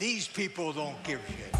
[0.00, 1.54] These people don't give a shit.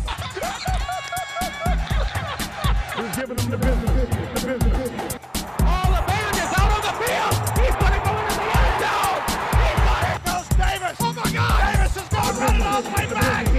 [2.97, 4.09] Who's giving them the business?
[4.33, 5.19] The business.
[5.61, 7.37] All the man is out on the field.
[7.61, 9.21] He's going to go into the end zone.
[9.61, 10.25] He got it.
[10.25, 10.97] Goes Davis.
[11.01, 11.61] Oh my God.
[11.77, 13.50] Davis is going to run it all the way back.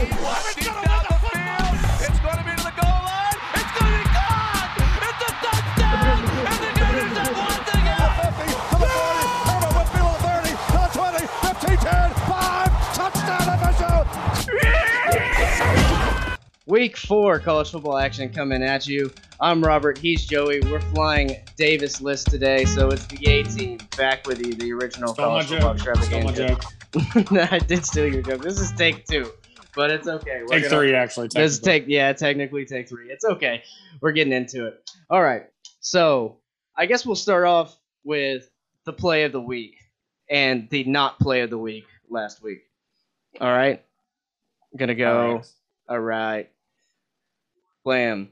[16.82, 19.14] Week four college football action coming at you.
[19.40, 20.00] I'm Robert.
[20.00, 20.62] He's Joey.
[20.62, 25.14] We're flying Davis list today, so it's the A team back with you, the original
[25.14, 25.74] Stole college football.
[25.74, 26.58] Extravaganza.
[27.54, 28.42] I did steal your joke.
[28.42, 29.32] This is take two,
[29.76, 30.40] but it's okay.
[30.42, 31.28] We're Take gonna- three, actually.
[31.32, 33.12] This take yeah, technically take three.
[33.12, 33.62] It's okay.
[34.02, 34.90] We're getting into it.
[35.12, 35.44] All right.
[35.82, 36.40] So
[36.76, 38.50] I guess we'll start off with
[38.86, 39.76] the play of the week
[40.32, 42.64] and the not play of the week last week.
[43.40, 43.84] All right.
[44.74, 45.20] I'm gonna go.
[45.22, 45.46] All right.
[45.88, 46.51] All right.
[47.84, 48.30] Blam.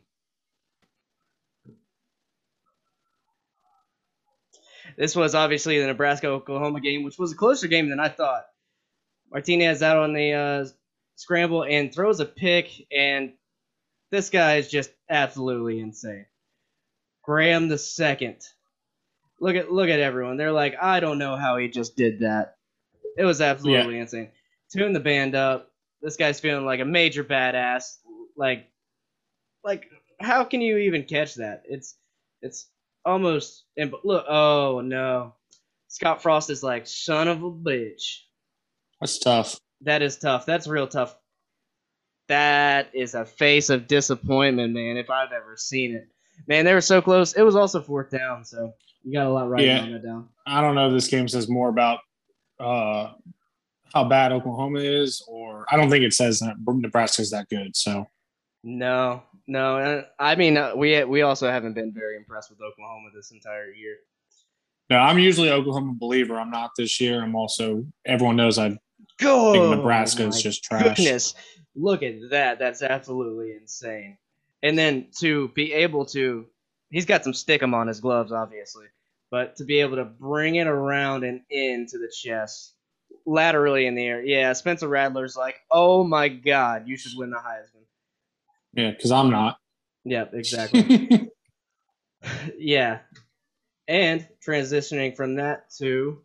[4.98, 8.46] This was obviously the Nebraska Oklahoma game, which was a closer game than I thought.
[9.32, 10.66] Martinez out on the uh,
[11.16, 13.34] scramble and throws a pick, and
[14.12, 16.26] this guy is just absolutely insane.
[17.24, 18.38] Graham the second.
[19.40, 20.38] Look at look at everyone.
[20.38, 22.58] They're like, I don't know how he just did that.
[23.18, 24.30] It was absolutely insane.
[24.72, 25.72] Tune the band up.
[26.02, 27.98] This guy's feeling like a major badass.
[28.36, 28.68] Like,
[29.64, 29.86] like
[30.22, 31.64] how can you even catch that?
[31.68, 31.96] It's
[32.42, 32.68] it's
[33.06, 34.26] almost and look.
[34.28, 35.34] Oh no,
[35.88, 38.20] Scott Frost is like son of a bitch.
[39.00, 39.58] That's tough.
[39.82, 40.46] That is tough.
[40.46, 41.16] That's real tough.
[42.28, 46.08] That is a face of disappointment, man, if I've ever seen it.
[46.48, 47.34] Man, they were so close.
[47.34, 49.80] It was also fourth down, so you got a lot right Yeah.
[49.82, 50.30] on that down.
[50.46, 52.00] I don't know if this game says more about
[52.60, 53.14] uh,
[53.94, 57.76] how bad Oklahoma is, or I don't think it says that Nebraska's that good.
[57.76, 58.06] So
[58.64, 60.04] No, no.
[60.20, 63.98] I mean, uh, we we also haven't been very impressed with Oklahoma this entire year.
[64.90, 66.40] no, I'm usually Oklahoma believer.
[66.40, 67.22] I'm not this year.
[67.22, 68.78] I'm also everyone knows I
[69.20, 69.54] Go.
[69.54, 70.98] think Nebraska is just trash.
[70.98, 71.36] Goodness,
[71.76, 72.60] look at that.
[72.60, 74.18] That's absolutely insane.
[74.64, 76.46] And then to be able to,
[76.90, 78.88] he's got some stickum on his gloves, obviously,
[79.32, 82.74] but to be able to bring it around and into the chest,
[83.26, 84.22] laterally in the air.
[84.24, 87.79] Yeah, Spencer Rattler's like, oh my God, you should win the Heisman.
[88.74, 89.58] Yeah, because I'm not.
[90.06, 91.30] Yep, exactly.
[92.58, 93.00] yeah.
[93.88, 96.22] And transitioning from that to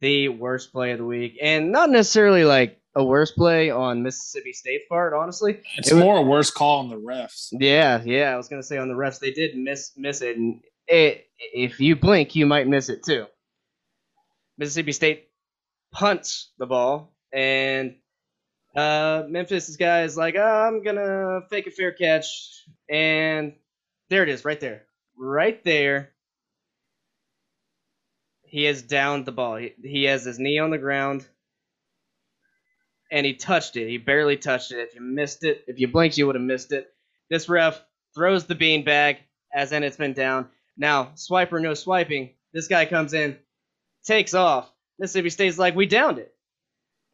[0.00, 1.38] the worst play of the week.
[1.40, 5.60] And not necessarily like a worst play on Mississippi State's part, honestly.
[5.76, 7.48] it's It was- more a worse call on the refs.
[7.52, 10.60] Yeah, yeah, I was gonna say on the refs they did miss miss it, and
[10.86, 13.26] it, if you blink, you might miss it too.
[14.58, 15.28] Mississippi State
[15.92, 17.96] punts the ball, and
[18.74, 23.54] uh, Memphis guy is like, oh, I'm gonna fake a fair catch, and
[24.08, 24.82] there it is, right there,
[25.16, 26.10] right there.
[28.42, 29.56] He has downed the ball.
[29.56, 31.26] He, he has his knee on the ground,
[33.10, 33.88] and he touched it.
[33.88, 34.78] He barely touched it.
[34.78, 36.88] If you missed it, if you blinked, you would have missed it.
[37.30, 37.82] This ref
[38.14, 39.18] throws the beanbag
[39.52, 40.48] as in it's been down.
[40.76, 42.30] Now, swiper no swiping.
[42.52, 43.38] This guy comes in,
[44.04, 44.70] takes off.
[44.98, 46.33] Mississippi State's like, we downed it.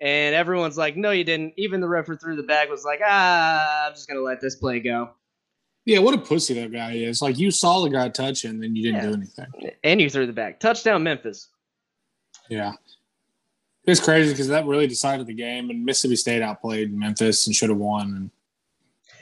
[0.00, 1.52] And everyone's like, no, you didn't.
[1.56, 4.40] Even the ref who threw the bag was like, ah, I'm just going to let
[4.40, 5.10] this play go.
[5.84, 7.20] Yeah, what a pussy that guy is.
[7.20, 9.08] Like you saw the guy touch him, and you didn't Yeah.
[9.08, 9.70] do anything.
[9.84, 10.58] And you threw the bag.
[10.60, 11.48] Touchdown, Memphis.
[12.48, 12.72] Yeah.
[13.84, 17.70] It's crazy because that really decided the game, and Mississippi State outplayed Memphis and should
[17.70, 18.30] have won, and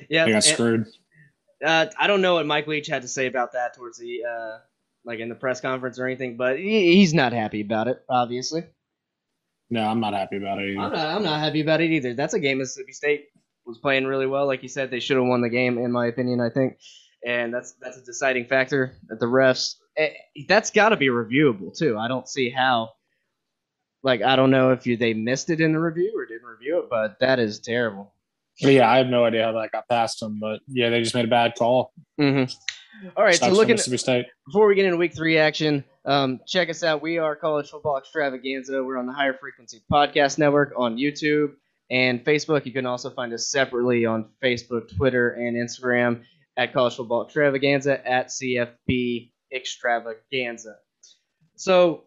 [0.08, 0.86] Yeah, they got and- screwed.
[1.64, 4.58] Uh, I don't know what Mike Leach had to say about that towards the uh,
[5.04, 8.04] like in the press conference or anything, but he, he's not happy about it.
[8.08, 8.64] Obviously,
[9.70, 10.96] No, I'm not happy about it I'm either.
[10.96, 11.16] not.
[11.16, 12.14] I'm not happy about it either.
[12.14, 13.26] That's a game Mississippi State
[13.66, 14.46] was playing really well.
[14.46, 16.40] Like you said, they should have won the game, in my opinion.
[16.40, 16.78] I think,
[17.26, 18.94] and that's that's a deciding factor.
[19.08, 20.10] That the refs, eh,
[20.48, 21.98] that's got to be reviewable too.
[21.98, 22.90] I don't see how.
[24.02, 26.78] Like I don't know if you they missed it in the review or didn't review
[26.78, 28.14] it, but that is terrible.
[28.62, 31.14] But yeah, I have no idea how that got past them, but yeah, they just
[31.14, 31.92] made a bad call.
[32.20, 33.08] Mm-hmm.
[33.16, 34.26] All right, so looking Mississippi State.
[34.46, 37.02] before we get into week three action, um, check us out.
[37.02, 38.82] We are College Football Extravaganza.
[38.82, 41.52] We're on the Higher Frequency Podcast Network on YouTube
[41.90, 42.64] and Facebook.
[42.64, 46.22] You can also find us separately on Facebook, Twitter, and Instagram
[46.56, 50.76] at College Football Extravaganza at CFB Extravaganza.
[51.56, 52.04] So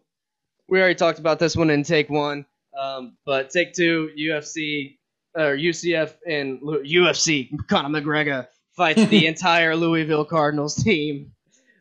[0.68, 2.44] we already talked about this one in take one,
[2.76, 4.98] um, but take two, UFC
[5.36, 11.30] or UCF and UFC Conor McGregor fights the entire Louisville Cardinals team.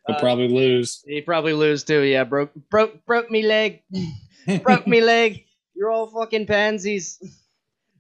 [0.08, 1.04] They'll Uh, probably lose.
[1.06, 2.02] he probably lose too.
[2.02, 3.84] Yeah, broke broke broke me leg,
[4.64, 5.46] broke me leg.
[5.76, 7.20] You're all fucking pansies.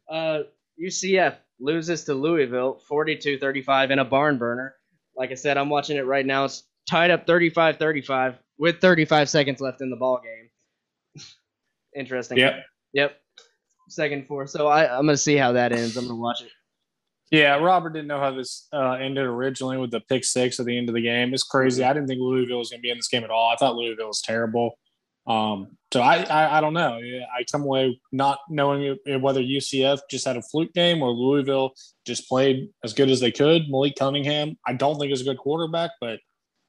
[0.09, 0.43] Uh,
[0.81, 4.75] UCF loses to Louisville 42-35 in a barn burner.
[5.15, 6.45] Like I said, I'm watching it right now.
[6.45, 11.23] It's tied up 35-35 with 35 seconds left in the ball game.
[11.95, 12.37] Interesting.
[12.39, 12.63] Yep.
[12.93, 13.17] Yep.
[13.89, 14.47] Second four.
[14.47, 15.97] So I, I'm gonna see how that ends.
[15.97, 16.49] I'm gonna watch it.
[17.31, 20.77] Yeah, Robert didn't know how this uh, ended originally with the pick six at the
[20.77, 21.33] end of the game.
[21.33, 21.81] It's crazy.
[21.81, 23.49] I didn't think Louisville was going to be in this game at all.
[23.49, 24.77] I thought Louisville was terrible.
[25.27, 26.99] Um, so I, I, I don't know.
[26.99, 31.73] I come away not knowing whether UCF just had a fluke game or Louisville
[32.05, 33.63] just played as good as they could.
[33.69, 36.19] Malik Cunningham, I don't think is a good quarterback, but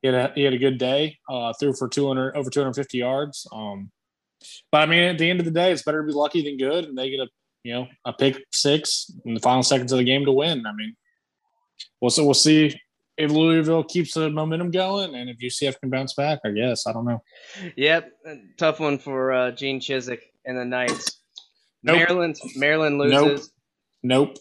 [0.00, 1.18] he had a, he had a good day.
[1.28, 3.48] Uh, threw for 200 over 250 yards.
[3.52, 3.90] Um,
[4.70, 6.56] but I mean, at the end of the day, it's better to be lucky than
[6.56, 7.28] good, and they get a
[7.62, 10.64] you know a pick six in the final seconds of the game to win.
[10.66, 10.96] I mean,
[12.00, 12.78] we'll so we'll see
[13.16, 16.40] if Louisville keeps the momentum going and if UCF can bounce back.
[16.44, 17.22] I guess I don't know.
[17.76, 18.12] Yep,
[18.56, 21.20] tough one for uh, Gene Chizik and the Knights.
[21.82, 21.96] Nope.
[21.96, 23.50] Maryland, Maryland loses.
[24.02, 24.28] Nope.
[24.28, 24.38] Nope.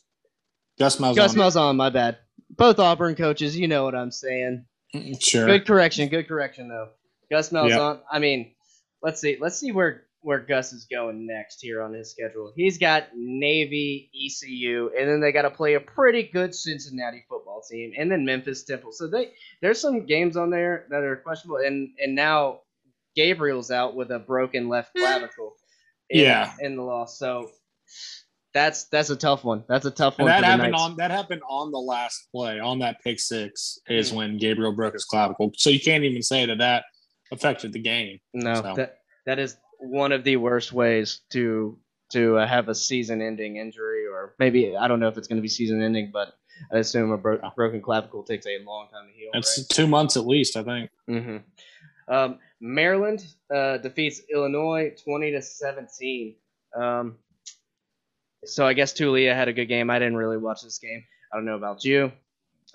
[0.80, 1.16] Gus Malzahn.
[1.16, 2.18] Gus Malzahn, my bad.
[2.52, 4.66] Both Auburn coaches, you know what I'm saying.
[5.20, 5.46] Sure.
[5.46, 6.90] Good correction, good correction though.
[7.30, 8.02] Gus Malzahn.
[8.12, 8.54] I mean,
[9.02, 12.54] let's see, let's see where where Gus is going next here on his schedule.
[12.56, 17.64] He's got Navy, ECU, and then they got to play a pretty good Cincinnati football
[17.70, 18.92] team, and then Memphis Temple.
[18.92, 19.32] So they
[19.62, 22.62] there's some games on there that are questionable, and and now
[23.16, 25.54] Gabriel's out with a broken left clavicle.
[26.10, 26.52] In, Yeah.
[26.60, 27.18] in the loss.
[27.18, 27.50] So
[28.54, 29.64] that's that's a tough one.
[29.70, 30.32] That's a tough And one.
[30.32, 30.84] that for the happened Knights.
[30.84, 34.16] on that happened on the last play on that pick six is Mhm.
[34.16, 35.52] when Gabriel broke his clavicle.
[35.56, 36.84] So you can't even say that that
[37.32, 38.20] affected the game.
[38.34, 41.78] No, So- that that is one of the worst ways to
[42.12, 45.42] to uh, have a season-ending injury, or maybe I don't know if it's going to
[45.42, 46.34] be season-ending, but
[46.74, 49.30] I assume a bro- broken clavicle takes a long time to heal.
[49.34, 50.90] It's two months at least, I think.
[51.08, 51.38] hmm
[52.08, 56.36] Um, Maryland uh, defeats Illinois twenty to seventeen.
[56.80, 57.18] Um,
[58.46, 59.90] so I guess Taulia had a good game.
[59.90, 61.04] I didn't really watch this game.
[61.32, 62.12] I don't know about you.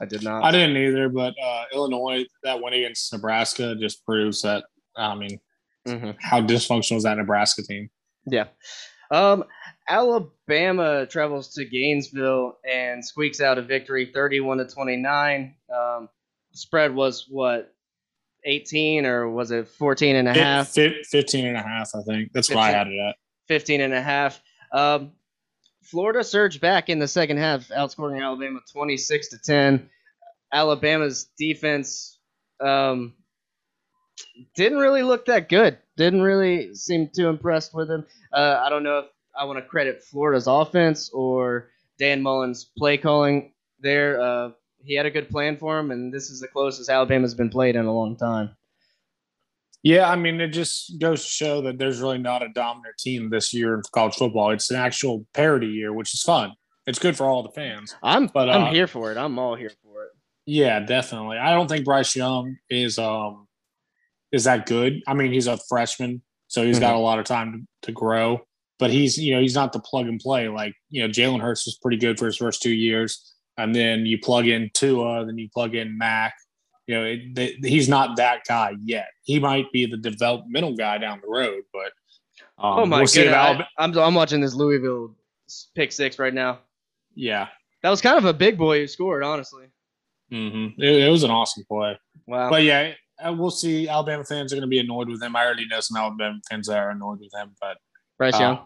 [0.01, 0.45] I did not.
[0.45, 4.65] I didn't either, but uh, Illinois that win against Nebraska just proves that.
[4.97, 5.39] I mean,
[5.87, 7.91] hmm how dysfunctional is that Nebraska team?
[8.27, 8.49] Yeah.
[9.11, 9.45] Um,
[9.89, 15.55] Alabama travels to Gainesville and squeaks out a victory 31 to 29.
[15.73, 16.09] Um,
[16.53, 17.73] spread was what
[18.45, 20.69] 18 or was it 14 and a half?
[20.71, 22.33] 15 and a half, I think.
[22.33, 23.17] That's what I had it at.
[23.49, 24.41] 15 and a half.
[24.73, 25.13] Um,
[25.83, 29.89] Florida surged back in the second half, outscoring Alabama 26 to 10.
[30.53, 32.19] Alabama's defense
[32.61, 33.15] um,
[34.55, 35.79] didn't really look that good.
[35.97, 38.07] Didn't really seem too impressed with him.
[38.33, 39.07] Uh, I don't know if
[39.39, 44.21] I want to credit Florida's offense or Dan Mullen's play calling there.
[44.21, 44.51] Uh,
[44.83, 47.77] he had a good plan for him, and this is the closest Alabama's been played
[47.77, 48.57] in a long time.
[49.83, 53.31] Yeah, I mean, it just goes to show that there's really not a dominant team
[53.31, 54.51] this year in college football.
[54.51, 56.53] It's an actual parity year, which is fun.
[56.87, 57.95] It's good for all the fans.
[58.03, 59.19] I'm But, I'm uh, here for it.
[59.19, 60.11] I'm all here for it.
[60.47, 61.39] Yeah, definitely.
[61.39, 63.46] I don't think Bryce Young is um
[64.33, 65.03] is that good.
[65.07, 67.53] I mean, he's a freshman, so he's got a lot of time
[67.83, 68.41] to, to grow.
[68.79, 71.65] But he's you know he's not the plug and play like you know Jalen Hurts
[71.65, 75.39] was pretty good for his first two years, and then you plug in Tua, then
[75.39, 76.35] you plug in Mac.
[76.87, 79.09] You know it, they, he's not that guy yet.
[79.23, 81.93] He might be the developmental guy down the road, but
[82.59, 83.35] um, oh my we'll goodness!
[83.79, 85.15] I, am I'm watching this Louisville
[85.75, 86.59] pick six right now.
[87.15, 87.49] yeah,
[87.83, 89.67] That was kind of a big boy who scored, honestly.
[90.33, 90.81] Mm-hmm.
[90.83, 91.99] it, it was an awesome play.
[92.27, 92.51] Wow.
[92.51, 92.93] But yeah,
[93.25, 93.89] we'll see.
[93.89, 95.35] Alabama fans are going to be annoyed with him.
[95.37, 97.79] I already know some Alabama fans that are annoyed with him, but
[98.19, 98.59] Bryce uh, Young.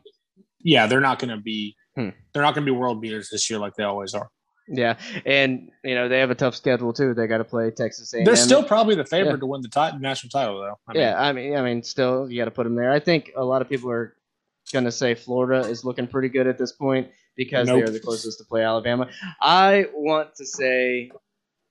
[0.61, 1.77] yeah, they're not going to be.
[1.97, 2.11] Hmm.
[2.33, 4.31] They're not going to be world beaters this year like they always are.
[4.73, 7.13] Yeah, and you know they have a tough schedule too.
[7.13, 8.25] They got to play Texas A&M.
[8.25, 9.41] They're still probably the favorite Yeah.
[9.41, 10.79] to win the ti- national title, though.
[10.87, 12.93] I mean, yeah, I mean, I mean, still you got to put them there.
[12.93, 14.15] I think a lot of people are
[14.73, 17.79] gonna say Florida is looking pretty good at this point because Nope.
[17.85, 19.09] they are the closest to play Alabama.
[19.41, 21.11] I want to say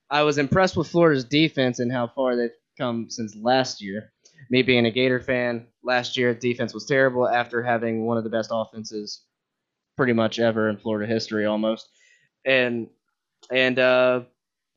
[0.10, 4.12] I was impressed with Florida's defense and how far they've come since last year.
[4.50, 8.30] Me being a Gator fan, last year defense was terrible after having one of the
[8.30, 9.24] best offenses
[9.98, 11.88] pretty much ever in Florida history almost.
[12.46, 12.88] And
[13.52, 14.22] and uh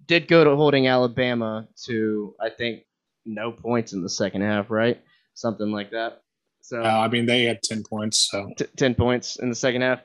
[0.06, 2.82] did go to holding Alabama to I think
[3.24, 5.00] no points in the second half, right?
[5.34, 6.22] Something like that.
[6.60, 9.82] So Uh, I mean, they had ten points, so T- 10 points in the second
[9.82, 10.00] half.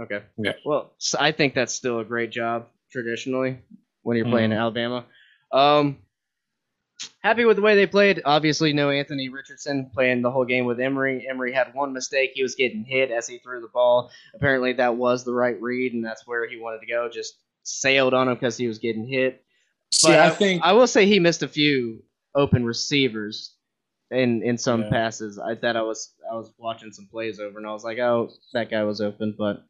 [0.00, 0.22] Okay.
[0.38, 0.52] Yeah.
[0.64, 3.58] Well, I think that's still a great job traditionally
[4.02, 5.04] when you're playing Alabama.
[5.52, 5.98] Um,
[7.22, 8.22] happy with the way they played.
[8.24, 11.26] Obviously, no Anthony Richardson playing the whole game with Emory.
[11.28, 12.32] Emory had one mistake.
[12.34, 14.10] He was getting hit as he threw the ball.
[14.34, 17.08] Apparently, that was the right read, and that's where he wanted to go.
[17.08, 19.42] Just sailed on him because he was getting hit.
[19.92, 22.02] see, But I think I will say he missed a few
[22.34, 23.54] open receivers
[24.10, 24.90] in in some Yeah.
[24.90, 25.38] passes.
[25.38, 28.30] I thought I was I was watching some plays over and I was like, oh,
[28.52, 29.64] that guy was open, but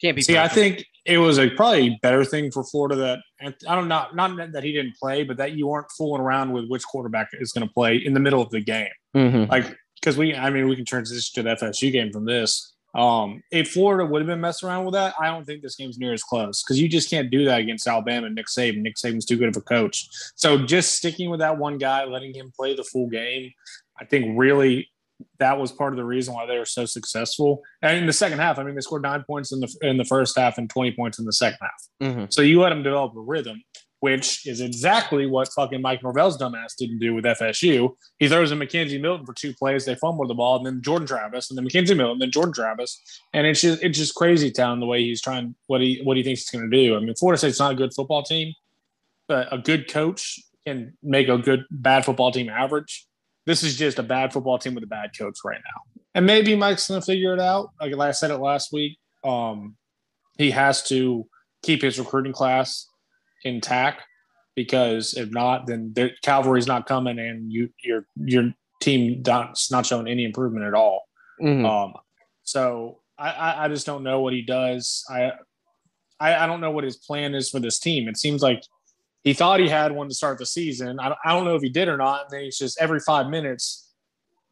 [0.00, 0.22] can't be.
[0.22, 3.18] see, I think it was a probably better thing for Florida that
[3.66, 6.68] I don't know, not that he didn't play, but that you weren't fooling around with
[6.68, 8.88] which quarterback is going to play in the middle of the game.
[9.16, 9.50] Mm-hmm.
[9.50, 12.74] Like because we, I mean, we can transition to the FSU game from this.
[12.94, 15.98] Um, if Florida would have been messing around with that, I don't think this game's
[15.98, 18.82] near as close because you just can't do that against Alabama and Nick Saban.
[18.82, 20.08] Nick Saban's too good of a coach.
[20.34, 23.52] So just sticking with that one guy, letting him play the full game,
[24.00, 24.90] I think really
[25.38, 27.62] that was part of the reason why they were so successful.
[27.82, 30.04] And in the second half, I mean, they scored nine points in the in the
[30.04, 31.88] first half and twenty points in the second half.
[32.02, 32.24] Mm-hmm.
[32.30, 33.62] So you let them develop a rhythm,
[34.00, 37.94] which is exactly what fucking Mike Norvell's dumbass didn't do with FSU.
[38.18, 41.06] He throws in McKenzie Milton for two plays, they fumble the ball, and then Jordan
[41.06, 43.00] Travis, and then McKenzie Milton, and then Jordan Travis,
[43.32, 46.22] and it's just it's just crazy town the way he's trying what he what he
[46.22, 46.96] thinks he's going to do.
[46.96, 48.54] I mean, Florida State's not a good football team,
[49.28, 53.06] but a good coach can make a good bad football team average.
[53.50, 56.54] This is just a bad football team with a bad coach right now, and maybe
[56.54, 57.70] Mike's going to figure it out.
[57.80, 59.74] Like I said it last week, um,
[60.38, 61.26] he has to
[61.64, 62.86] keep his recruiting class
[63.42, 64.02] intact
[64.54, 69.84] because if not, then the cavalry's not coming, and you your your team not not
[69.84, 71.08] showing any improvement at all.
[71.42, 71.66] Mm-hmm.
[71.66, 71.94] Um,
[72.44, 75.04] so I, I, I just don't know what he does.
[75.10, 75.32] I,
[76.20, 78.06] I I don't know what his plan is for this team.
[78.06, 78.62] It seems like
[79.22, 80.98] he thought he had one to start the season.
[80.98, 82.22] I, I don't know if he did or not.
[82.24, 83.90] And then it's just every five minutes,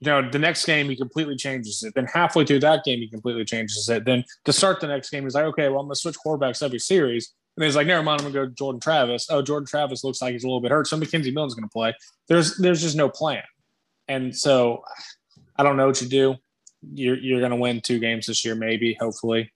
[0.00, 1.94] you know, the next game he completely changes it.
[1.94, 4.04] Then halfway through that game he completely changes it.
[4.04, 6.78] Then to start the next game he's like, okay, well I'm gonna switch quarterbacks every
[6.78, 7.32] series.
[7.56, 9.26] And he's like, never mind, I'm gonna go Jordan Travis.
[9.30, 10.87] Oh, Jordan Travis looks like he's a little bit hurt.
[10.87, 11.94] So McKenzie Milton's gonna play.
[12.28, 13.42] There's there's just no plan.
[14.06, 14.82] And so
[15.56, 16.37] I don't know what you do.
[16.92, 19.50] You're you're gonna win two games this year, maybe, hopefully.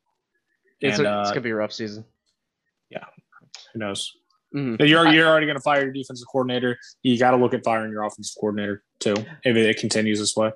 [0.80, 2.04] It's, And a- it's uh, gonna be a rough season.
[2.90, 3.04] Yeah.
[3.72, 4.12] Who knows?
[4.54, 4.78] Mhm.
[4.88, 6.78] You're you're already gonna fire your defensive coordinator.
[7.02, 10.52] You gotta look at firing your offensive coordinator too, if it continues this way.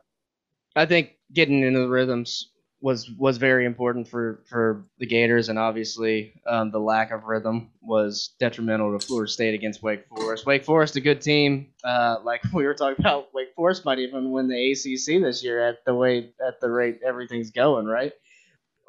[0.75, 5.59] I think getting into the rhythms was was very important for for the Gators, and
[5.59, 10.45] obviously um, the lack of rhythm was detrimental to Florida State against Wake Forest.
[10.45, 13.33] Wake Forest, a good team, uh, like we were talking about.
[13.33, 17.00] Wake Forest might even win the ACC this year at the way at the rate
[17.05, 17.87] everything's going.
[17.87, 18.12] Right?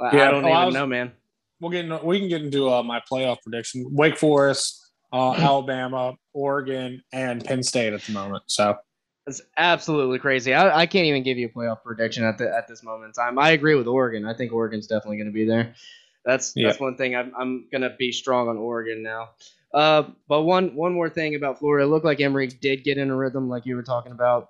[0.02, 1.14] I- I don't well, I even was- know, man.
[1.60, 3.88] We'll get into, we can get into uh, my playoff prediction.
[3.92, 8.44] Wake Forest, uh, Alabama, Oregon, and Penn State at the moment.
[8.48, 8.78] So
[9.26, 10.54] It's absolutely crazy.
[10.54, 13.14] I, I can't even give you a playoff prediction at the at this moment in
[13.14, 13.40] time.
[13.40, 14.26] I agree with Oregon.
[14.26, 15.74] I think Oregon's definitely going to be there.
[16.26, 16.68] That's Yeah.
[16.68, 17.16] that's one thing.
[17.16, 19.30] I'm I'm going to be strong on Oregon now.
[19.74, 21.86] Uh, but one one more thing about Florida.
[21.86, 24.50] It looked like Emory did get in a rhythm, like you were talking about,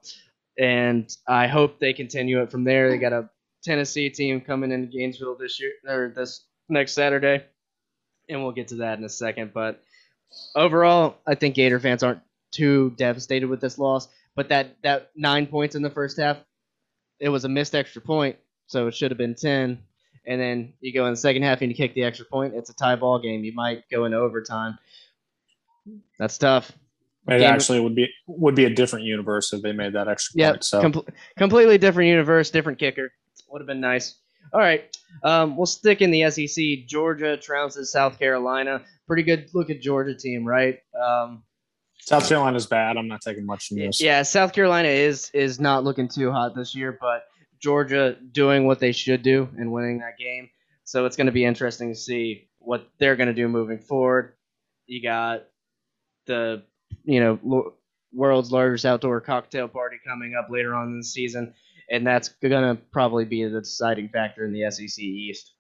[0.59, 2.89] and I hope they continue it from there.
[2.89, 3.29] They got a
[3.63, 7.43] Tennessee team coming into Gainesville this year or this next Saturday,
[8.29, 9.51] and we'll get to that in a second.
[9.53, 9.83] But
[10.55, 14.07] overall, I think Gator fans aren't too devastated with this loss.
[14.35, 16.37] But that that nine points in the first half,
[17.19, 18.35] it was a missed extra point,
[18.67, 19.79] so it should have been ten.
[20.27, 22.53] And then you go in the second half and you kick the extra point.
[22.53, 23.43] It's a tie ball game.
[23.43, 24.77] You might go into overtime.
[26.19, 26.71] That's tough.
[27.29, 30.39] it Game- actually would be would be a different universe if they made that extra
[30.39, 30.63] Yeah, point.
[30.65, 31.05] So com-
[31.37, 33.11] completely different universe, different kicker.
[33.49, 34.15] Would have been nice.
[34.53, 36.87] All right, um, we'll stick in the SEC.
[36.87, 38.81] Georgia trounces South Carolina.
[39.07, 40.79] Pretty good look at Georgia team, right?
[40.99, 41.43] Um,
[41.99, 42.97] South Carolina's bad.
[42.97, 44.01] I'm not taking much from this.
[44.01, 47.23] Yeah, South Carolina is is not looking too hot this year, but
[47.59, 50.49] Georgia doing what they should do and winning that game.
[50.83, 54.33] So it's going to be interesting to see what they're going to do moving forward.
[54.85, 55.47] You got
[56.27, 56.63] the
[57.03, 57.73] you know
[58.13, 61.53] world's largest outdoor cocktail party coming up later on in the season,
[61.89, 65.53] and that's going to probably be the deciding factor in the SEC East.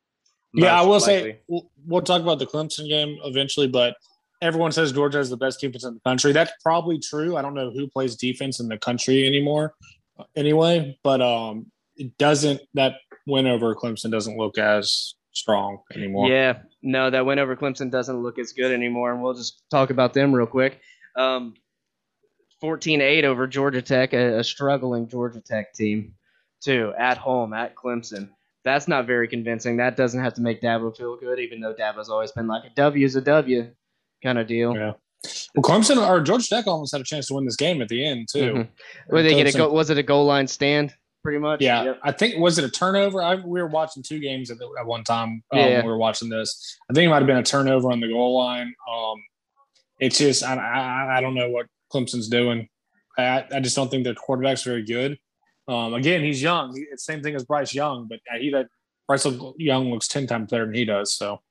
[0.53, 1.07] Yeah, I will likely.
[1.07, 3.95] say we'll, we'll talk about the Clemson game eventually, but
[4.41, 6.31] everyone says Georgia has the best defense in the country.
[6.31, 7.37] That's probably true.
[7.37, 9.75] I don't know who plays defense in the country anymore,
[10.35, 10.97] anyway.
[11.03, 16.29] But um, it doesn't that win over Clemson doesn't look as strong anymore.
[16.29, 19.89] Yeah, no, that win over Clemson doesn't look as good anymore, and we'll just talk
[19.89, 20.79] about them real quick.
[21.15, 21.53] Um,
[22.63, 26.13] 14-8 over Georgia Tech, a, a struggling Georgia Tech team,
[26.61, 28.29] too, at home at Clemson.
[28.63, 29.77] That's not very convincing.
[29.77, 32.69] That doesn't have to make Dabo feel good, even though Dabo's always been like a
[32.75, 33.69] W is a W
[34.23, 34.75] kind of deal.
[34.75, 34.93] Yeah.
[35.55, 38.05] Well, Clemson or Georgia Tech almost had a chance to win this game at the
[38.05, 38.53] end too.
[38.53, 38.67] Mhm.
[39.07, 40.93] Where they get a go, was it a goal line stand?
[41.23, 41.61] Pretty much.
[41.61, 41.99] Yeah, Yep.
[42.03, 43.21] I think was it a turnover?
[43.21, 45.43] I, we were watching two games at, the, at one time.
[45.51, 45.65] Um, Yeah.
[45.77, 46.77] when we were watching this.
[46.89, 48.73] I think it might have been a turnover on the goal line.
[48.91, 49.15] Um,
[49.99, 52.67] it's just I, I I don't know what Clemson's doing.
[53.17, 55.17] I I just don't think their quarterback's very good.
[55.67, 56.75] Um, again, he's young.
[56.75, 58.67] He- same thing as Bryce Young, but he that
[59.07, 59.25] Bryce
[59.57, 61.13] Young looks ten times better than he does.
[61.13, 61.41] So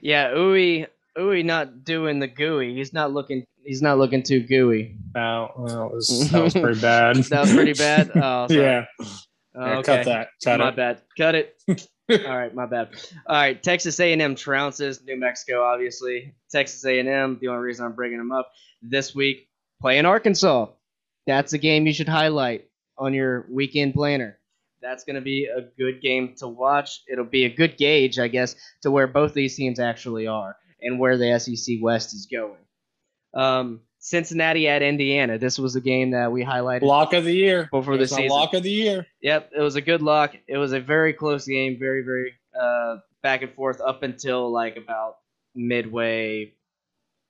[0.00, 0.86] Yeah, Uwe,
[1.18, 2.74] Uwe not doing the gooey.
[2.74, 3.44] He's not looking.
[3.64, 4.96] He's not looking too gooey.
[5.14, 7.16] that, well, that was that was pretty bad.
[7.16, 8.10] That was pretty bad.
[8.16, 8.84] Oh, yeah,
[9.54, 9.96] Oh, Yeah, okay.
[9.96, 10.28] cut that.
[10.44, 10.76] Cut My it.
[10.76, 11.02] bad.
[11.16, 11.60] Cut it.
[12.26, 12.88] All right, my bad.
[13.26, 15.62] All right, Texas A&M trounces New Mexico.
[15.62, 17.38] Obviously, Texas A&M.
[17.40, 18.50] The only reason I'm bringing them up
[18.82, 19.48] this week
[19.80, 20.66] playing Arkansas.
[21.26, 22.66] That's a game you should highlight
[23.02, 24.38] on your weekend planner.
[24.80, 27.02] That's going to be a good game to watch.
[27.10, 30.98] It'll be a good gauge, I guess, to where both these teams actually are and
[30.98, 32.58] where the SEC West is going.
[33.34, 35.38] Um, Cincinnati at Indiana.
[35.38, 36.82] This was a game that we highlighted.
[36.82, 37.68] Lock of the year.
[37.70, 38.28] Before the season.
[38.28, 39.06] Lock of the year.
[39.20, 40.34] Yep, it was a good lock.
[40.48, 44.76] It was a very close game, very very uh, back and forth up until like
[44.76, 45.18] about
[45.54, 46.52] midway,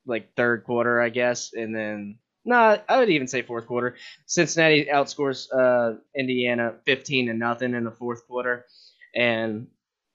[0.07, 3.97] like third quarter, I guess, and then no, I would even say fourth quarter.
[4.27, 8.67] Cincinnati outscores uh, Indiana fifteen to nothing in the fourth quarter,
[9.15, 9.69] and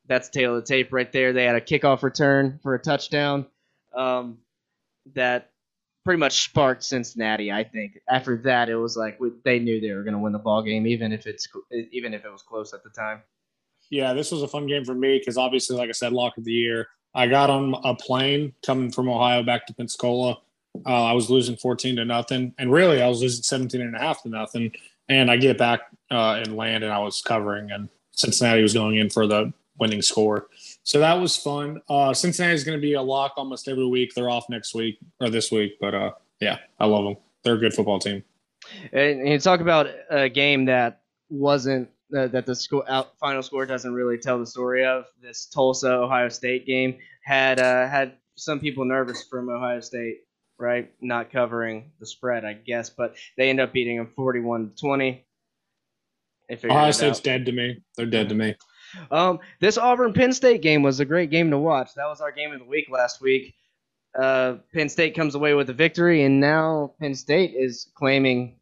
[0.08, 1.34] that's tail of the tape right there.
[1.34, 3.46] They had a kickoff return for a touchdown
[3.96, 4.40] um,
[5.14, 5.52] that
[6.06, 7.52] pretty much sparked Cincinnati.
[7.52, 10.40] I think after that, it was like they knew they were going to win the
[10.40, 11.48] ball game, even if it's
[11.92, 13.22] even if it was close at the time.
[13.90, 16.44] Yeah, this was a fun game for me because obviously, like I said, lock of
[16.44, 16.88] the year.
[17.14, 20.38] I got on a plane coming from Ohio back to Pensacola.
[20.86, 22.54] Uh, I was losing 14 to nothing.
[22.58, 24.72] And really, I was losing 17 and a half to nothing.
[25.10, 25.82] And I get back
[26.12, 30.02] uh, and land, and I was covering, and Cincinnati was going in for the winning
[30.02, 30.48] score.
[30.84, 31.82] So that was fun.
[31.90, 34.14] Uh, Cincinnati is going to be a lock almost every week.
[34.16, 35.78] They're off next week or this week.
[35.80, 37.18] But uh, yeah, I love them.
[37.44, 38.24] They're a good football team.
[38.92, 43.66] And, you talk about a game that wasn't uh, that the score out, final score
[43.66, 45.06] doesn't really tell the story of.
[45.22, 50.20] This Tulsa Ohio State game had uh, had some people nervous from Ohio State,
[50.58, 50.92] right?
[51.02, 55.26] Not covering the spread, I guess, but they end up beating them 41 to 20.
[56.50, 57.84] They figured Ohio State's dead to me.
[57.96, 58.56] They're dead to me.
[59.12, 61.90] Um, this Auburn Penn State game was a great game to watch.
[61.96, 63.54] That was our game of the week last week.
[64.18, 68.58] Uh, Penn State comes away with a victory, and now Penn State is claiming,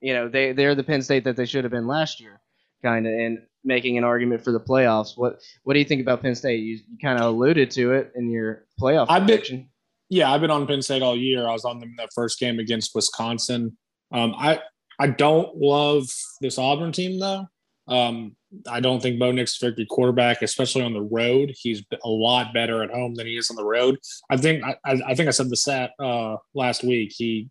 [0.00, 2.40] you know, they they're the Penn State that they should have been last year,
[2.82, 5.16] kind of, and making an argument for the playoffs.
[5.16, 6.60] What what do you think about Penn State?
[6.60, 9.70] You, you kind of alluded to it in your playoff I've been- prediction.
[10.10, 11.46] Yeah, I've been on Penn State all year.
[11.46, 13.76] I was on them in that first game against Wisconsin.
[14.12, 14.60] Um, I
[14.98, 16.06] I don't love
[16.40, 17.46] this Auburn team though.
[17.86, 21.54] Um, I don't think Bo Nix is a very good quarterback, especially on the road.
[21.58, 23.98] He's a lot better at home than he is on the road.
[24.30, 27.12] I think I, I think I said the stat uh, last week.
[27.16, 27.48] He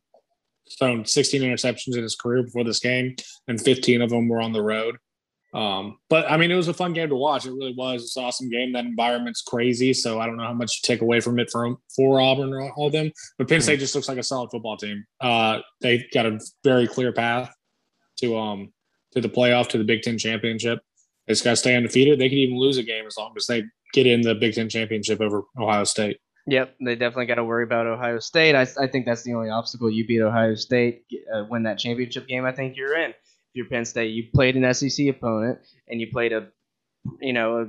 [0.78, 3.16] thrown 16 interceptions in his career before this game,
[3.48, 4.98] and 15 of them were on the road.
[5.54, 7.46] Um, but I mean, it was a fun game to watch.
[7.46, 8.04] It really was.
[8.04, 8.74] It's an awesome game.
[8.74, 9.94] That environment's crazy.
[9.94, 12.72] So I don't know how much you take away from it from for Auburn or
[12.74, 13.12] all of them.
[13.38, 15.06] But Penn State just looks like a solid football team.
[15.22, 17.54] Uh, they got a very clear path
[18.18, 18.74] to um
[19.14, 20.80] to the playoff to the Big Ten championship.
[21.28, 22.20] They just got to stay undefeated.
[22.20, 24.70] They could even lose a game as long as they get in the Big Ten
[24.70, 26.20] championship over Ohio State.
[26.50, 28.56] Yep, they definitely got to worry about Ohio State.
[28.56, 29.90] I, I think that's the only obstacle.
[29.90, 32.46] You beat Ohio State, uh, win that championship game.
[32.46, 33.14] I think you're in.
[33.58, 36.48] You're Penn State, you played an SEC opponent and you played a,
[37.20, 37.68] you know, a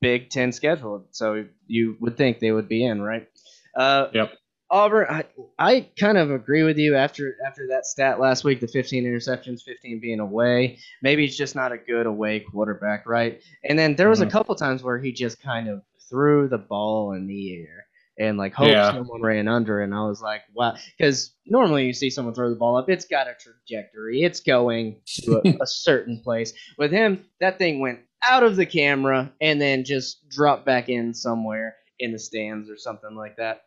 [0.00, 3.26] Big Ten schedule, so you would think they would be in, right?
[3.74, 4.32] Uh, Yep.
[4.72, 5.24] Auburn, I,
[5.58, 9.62] I kind of agree with you after after that stat last week, the 15 interceptions,
[9.64, 10.78] 15 being away.
[11.02, 13.42] Maybe he's just not a good away quarterback, right?
[13.64, 14.30] And then there was a Mhm.
[14.30, 17.86] couple times where he just kind of threw the ball in the air
[18.20, 18.92] and like hoped Yeah.
[18.92, 19.80] someone ran under.
[19.80, 23.06] And I was like, wow, because normally you see someone throw the ball up, it's
[23.06, 26.52] got a trajectory, it's going to a, a certain place.
[26.78, 31.14] With him, that thing went out of the camera and then just dropped back in
[31.14, 33.62] somewhere in the stands or something like that.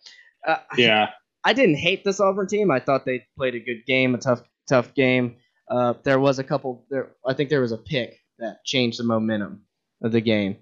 [0.47, 1.09] Uh, Yeah.
[1.45, 2.71] I didn't hate the Auburn team.
[2.71, 5.35] I thought they played a good game, a tough, tough game.
[5.69, 6.85] Uh, there was a couple.
[6.89, 9.63] There, I think there was a pick that changed the momentum
[10.01, 10.55] of the game.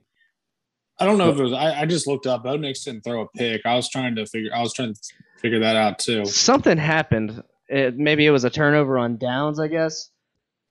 [1.02, 1.54] I don't know if it was.
[1.54, 2.44] I, I just looked up.
[2.44, 3.66] Bo Nix didn't throw a pick.
[3.66, 4.52] I was trying to figure.
[4.54, 5.00] I was trying to
[5.40, 6.26] figure that out too.
[6.26, 7.44] Something happened.
[7.70, 9.60] It, maybe it was a turnover on downs.
[9.60, 10.12] I guess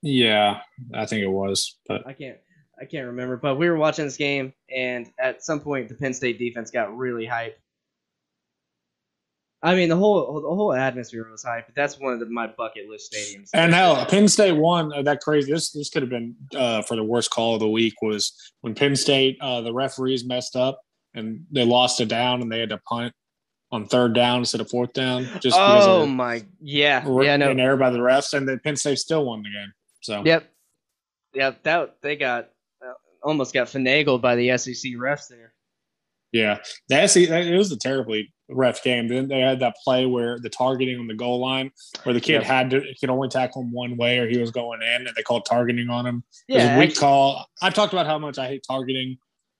[0.02, 0.60] Yeah,
[0.94, 1.78] I think it was.
[1.88, 2.38] But I can't.
[2.80, 3.36] I can't remember.
[3.36, 6.96] But we were watching this game, and at some point, the Penn State defense got
[6.96, 7.54] really hyped.
[9.62, 11.66] I mean, the whole the whole atmosphere was hyped.
[11.66, 13.50] But that's one of the, my bucket list stadiums.
[13.52, 14.92] and hell, Penn State won.
[14.92, 15.52] Uh, that crazy.
[15.52, 18.74] This this could have been uh, for the worst call of the week was when
[18.74, 20.80] Penn State uh, the referees messed up
[21.14, 23.12] and they lost a down and they had to punt
[23.72, 25.26] on third down instead of fourth down.
[25.40, 28.76] Just oh my, yeah, the- yeah, no, an error by the refs, and then Penn
[28.76, 29.72] State still won the game.
[30.00, 30.50] So Yep.
[31.34, 31.62] Yep.
[31.64, 32.48] That they got
[32.84, 32.92] uh,
[33.22, 35.52] almost got finagled by the SEC refs there.
[36.32, 39.08] Yeah, the SEC, it was a terribly ref game.
[39.08, 41.70] Then they had that play where the targeting on the goal line,
[42.02, 42.42] where the kid Yep.
[42.44, 45.22] had to could only tackle him one way, or he was going in, and they
[45.22, 46.24] called targeting on him.
[46.48, 46.76] It was Yeah.
[46.76, 47.46] a weak actually- call.
[47.62, 49.18] I've talked about how much I hate targeting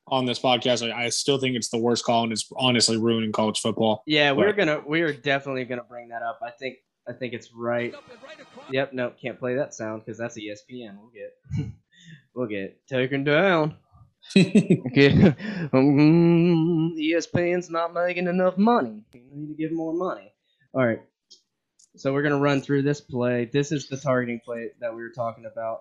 [0.09, 0.91] on this podcast.
[0.93, 4.03] I, I still think it's the worst call, and it's honestly ruining college football.
[4.07, 4.57] yeah, we're Right.
[4.57, 6.41] gonna we're definitely gonna bring that up.
[6.43, 7.95] I think I think it's right.
[8.71, 8.93] Yep.
[8.93, 10.97] No, can't play that sound because that's ESPN.
[10.99, 11.33] We'll get
[12.35, 13.77] we'll get taken down.
[14.37, 15.35] Okay.
[15.73, 19.03] um, ESPN's not making enough money.
[19.13, 20.33] You need to give more money.
[20.73, 21.03] All right.
[21.97, 23.51] So we're gonna run through this play.
[23.53, 25.81] This is the targeting play that we were talking about.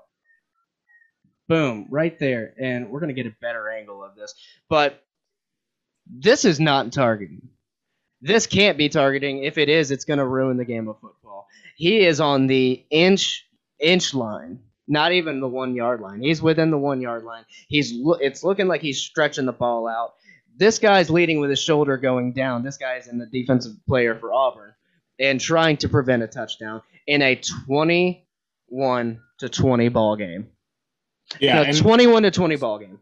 [1.47, 4.33] Boom, right there, and we're gonna get a better angle of this.
[4.67, 5.03] But
[6.07, 7.49] this is not targeting.
[8.21, 9.43] This can't be targeting.
[9.43, 11.47] If it is, it's gonna ruin the game of football.
[11.75, 13.47] He is on the inch
[13.79, 14.59] inch line
[14.89, 16.21] not even the one yard line.
[16.21, 17.45] He's within the one yard line.
[17.69, 20.15] He's it's looking like he's stretching the ball out.
[20.57, 22.63] This guy's leading with his shoulder going down.
[22.63, 24.73] This guy's in the defensive player for Auburn
[25.19, 27.35] and trying to prevent a touchdown in a
[27.67, 30.47] 21 to 20 ball game.
[31.39, 32.99] Yeah, No, and, 21 to 20 ball game.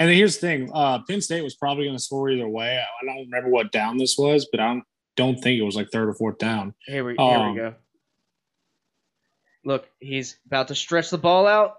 [0.00, 2.78] and here's the thing: uh, Penn State was probably going to score either way.
[2.78, 4.84] I don't remember what down this was, but I don't
[5.16, 6.74] don't think it was like third or fourth down.
[6.86, 7.74] Here we here Um, we go.
[9.64, 11.76] Look, he's about to stretch the ball out.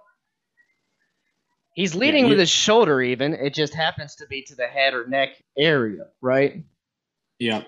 [1.75, 3.33] He's leading you- with his shoulder even.
[3.33, 6.63] It just happens to be to the head or neck area, right?
[7.39, 7.63] Yeah,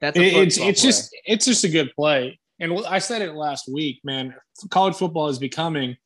[0.00, 0.88] That's a It- it's it's play.
[0.90, 2.38] just it's just a good play.
[2.60, 4.34] And I said it last week, man.
[4.70, 5.96] College football is becoming.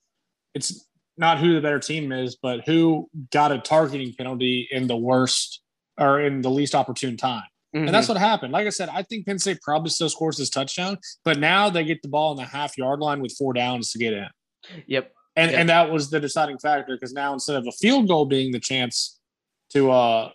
[0.55, 0.87] It's
[1.17, 5.61] not who the better team is, but who got a targeting penalty in the worst
[5.99, 7.45] or in the least opportune time.
[7.75, 7.87] Mhm.
[7.87, 8.53] And that's what happened.
[8.53, 11.85] Like I said, I think Penn State probably still scores this touchdown, but now they
[11.85, 14.27] get the ball on the half yard line with four downs to get in.
[14.87, 15.13] yep.
[15.37, 15.61] And Yeah.
[15.61, 18.59] and that was the deciding factor because now instead of a field goal being the
[18.61, 19.19] chance
[19.73, 20.31] to uh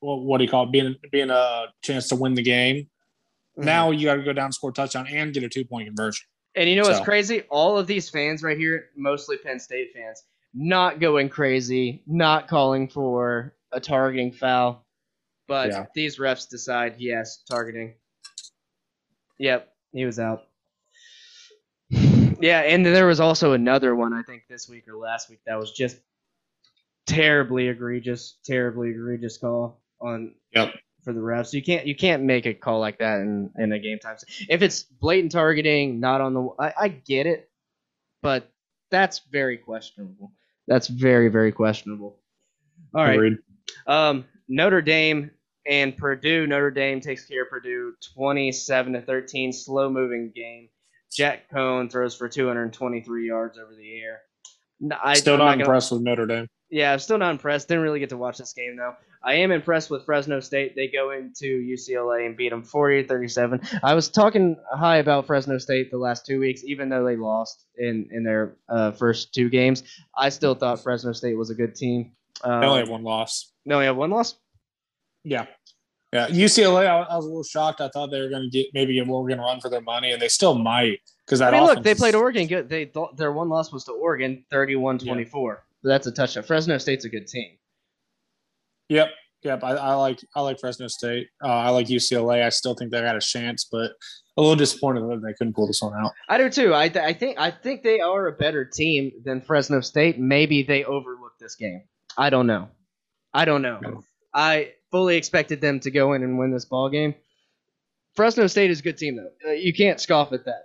[0.00, 0.72] what, what do you call it?
[0.72, 2.88] Being being a chance to win the game,
[3.58, 3.64] Mhm.
[3.64, 6.26] now you got to go down, score a touchdown, and get a two point conversion.
[6.56, 7.42] And you know what's So- crazy?
[7.50, 12.88] All of these fans right here, mostly Penn State fans, not going crazy, not calling
[12.88, 14.81] for a targeting foul,
[15.52, 15.84] but Yeah.
[15.94, 17.92] these refs decide yes, targeting.
[19.38, 20.44] Yep, he was out.
[21.90, 25.58] Yeah, and there was also another one I think this week or last week that
[25.58, 26.00] was just
[27.06, 30.72] terribly egregious, terribly egregious call on Yep.
[31.04, 31.52] for the refs.
[31.52, 34.16] You can't you can't make a call like that in in a game time.
[34.48, 37.50] If it's blatant targeting, not on the I, I get it,
[38.22, 38.50] but
[38.90, 40.32] that's very questionable.
[40.66, 42.18] That's very very questionable.
[42.94, 43.32] All right.
[43.86, 45.30] Um, Notre Dame
[45.66, 46.46] and Purdue.
[46.46, 49.52] Notre Dame takes care of Purdue, twenty-seven to thirteen.
[49.52, 50.68] Slow moving game.
[51.12, 54.20] Jack Coan throws for two hundred twenty-three yards over the air.
[55.02, 56.48] I, Still I'm not, gonna- impressed with Notre Dame.
[56.70, 57.68] yeah, I'm still not impressed.
[57.68, 58.94] Didn't really get to watch this game though.
[59.24, 60.74] I am impressed with Fresno State.
[60.74, 63.78] They go into UCLA and beat them 40-37.
[63.84, 67.64] I was talking high about Fresno State the last two weeks, even though they lost
[67.76, 69.84] in in their uh, first two games.
[70.16, 72.12] I still thought Fresno State was a good team.
[72.42, 73.52] Um, They only have one loss.
[73.64, 74.34] no, they have one loss.
[75.24, 75.46] Yeah.
[76.12, 76.28] Yeah.
[76.28, 77.80] UCLA, I, I was a little shocked.
[77.80, 80.20] I thought they were going to get maybe get Oregon run for their money, and
[80.20, 82.68] they still might because I that mean, look, they played Oregon good.
[82.68, 85.56] They thought their one loss was to Oregon, 31-24.
[85.82, 86.44] That's a touchdown.
[86.44, 87.56] Fresno State's a good team.
[88.88, 89.08] Yep.
[89.42, 89.64] Yep.
[89.64, 91.28] I, I like I like Fresno State.
[91.42, 92.44] Uh, I like UCLA.
[92.44, 93.92] I still think they got a chance, but
[94.36, 96.12] a little disappointed that they couldn't pull this one out.
[96.28, 96.74] I do too.
[96.74, 100.18] I, I think I think they are a better team than Fresno State.
[100.18, 101.82] Maybe they overlooked this game.
[102.16, 102.68] I don't know.
[103.34, 103.78] I don't know.
[103.82, 104.04] No.
[104.34, 107.14] I fully expected them to go in and win this ball game.
[108.14, 109.50] Fresno State is a good team though.
[109.50, 110.64] Uh, you can't scoff at that.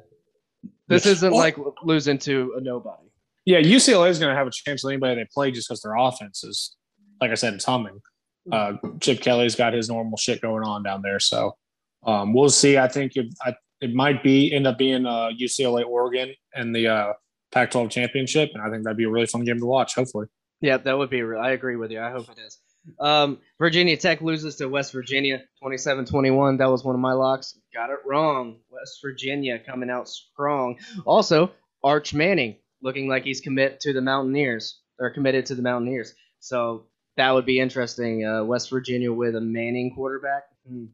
[0.88, 1.14] This Yeah.
[1.14, 3.04] isn't like losing to a nobody.
[3.46, 5.96] Yeah, UCLA is going to have a chance with anybody they play just because their
[5.96, 6.76] offense is,
[7.22, 8.02] like I said, it's humming.
[8.52, 11.56] Uh, Chip Kelly's got his normal shit going on down there, so
[12.06, 12.78] um, we'll see.
[12.78, 16.88] I think it, I, it might be end up being uh, UCLA Oregon and the
[16.88, 17.14] uh,
[17.54, 19.96] Pac-12 championship, and I think that'd be a really fun game to watch.
[19.96, 20.28] Hopefully,
[20.62, 21.22] Yeah, that would be.
[21.22, 21.42] Real.
[21.42, 22.02] I agree with you.
[22.02, 22.58] I hope it is.
[23.00, 26.58] Um, Virginia Tech loses to West Virginia 27-21.
[26.58, 27.58] That was one of my locks.
[27.74, 28.58] Got it wrong.
[28.70, 30.78] West Virginia coming out strong.
[31.06, 31.52] Also,
[31.84, 36.14] Arch Manning looking like he's commit to the Mountaineers or committed to the Mountaineers.
[36.40, 36.86] So
[37.18, 38.26] that would be interesting.
[38.26, 40.44] Uh, West Virginia with a Manning quarterback.
[40.68, 40.86] Hmm.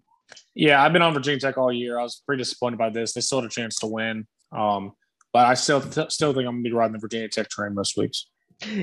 [0.56, 1.99] yeah, I've been on Virginia Tech all year.
[1.99, 3.13] I was pretty disappointed by this.
[3.13, 4.93] They still had a chance to win, um,
[5.32, 7.97] but I still still think I'm going to be riding the Virginia Tech train most
[7.97, 8.27] weeks.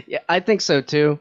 [0.06, 1.18] Yeah, I think so too.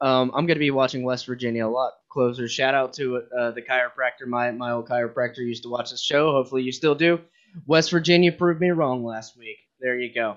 [0.00, 2.48] Um, I'm going to be watching West Virginia a lot closer.
[2.48, 4.26] Shout out to uh, the chiropractor.
[4.26, 6.32] My my old chiropractor used to watch this show.
[6.32, 7.20] Hopefully you still do.
[7.66, 9.58] West Virginia proved me wrong last week.
[9.80, 10.36] There you go.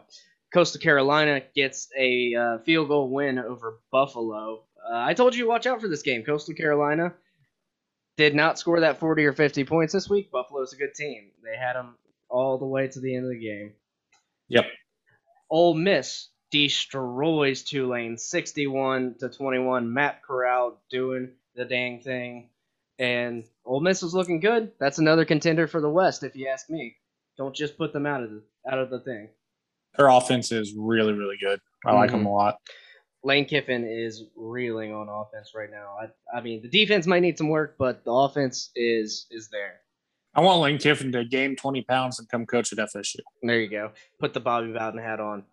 [0.54, 4.64] Coastal Carolina gets a uh, field goal win over Buffalo.
[4.84, 6.24] Uh, I told you watch out for this game.
[6.24, 7.14] Coastal Carolina
[8.18, 10.32] did not score that 40 or 50 points this week.
[10.32, 11.32] Buffalo's a good team.
[11.44, 11.96] They had them
[12.30, 13.74] all the way to the end of the game.
[14.50, 14.66] Yep.
[15.50, 19.92] Ole Miss destroys Tulane 61 to 21.
[19.92, 22.50] Matt Corral doing the dang thing.
[23.00, 24.72] And Ole Miss is looking good.
[24.80, 26.96] That's another contender for the West, if you ask me.
[27.38, 29.30] Don't just put them out of the out of the thing.
[29.98, 31.60] Their offense is really really good.
[31.86, 32.16] I like Mhm.
[32.16, 32.58] him a lot.
[33.24, 35.96] Lane Kiffin is reeling on offense right now.
[36.02, 39.80] I, I mean, the defense might need some work, but the offense is is there.
[40.36, 43.18] I want Lane Kiffin to gain 20 pounds and come coach at FSU.
[43.42, 43.92] There you go.
[44.20, 45.44] Put the Bobby Bowden hat on.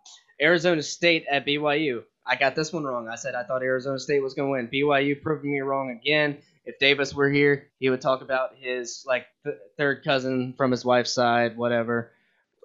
[0.40, 2.02] Arizona State at BYU.
[2.26, 3.08] I got this one wrong.
[3.08, 4.68] I said I thought Arizona State was going to win.
[4.68, 6.38] BYU proving me wrong again.
[6.64, 10.84] If Davis were here, he would talk about his like th- third cousin from his
[10.84, 12.12] wife's side, whatever.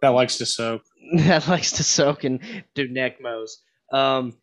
[0.02, 0.84] That likes to soak.
[1.16, 2.42] that likes to soak and
[2.76, 3.62] do neck mows.
[3.94, 4.36] Um,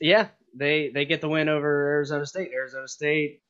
[0.00, 2.50] yeah, they they get the win over Arizona State.
[2.54, 3.42] Arizona State.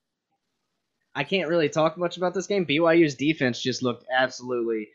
[1.14, 2.66] I can't really talk much about this game.
[2.66, 4.88] BYU's defense just looked absolutely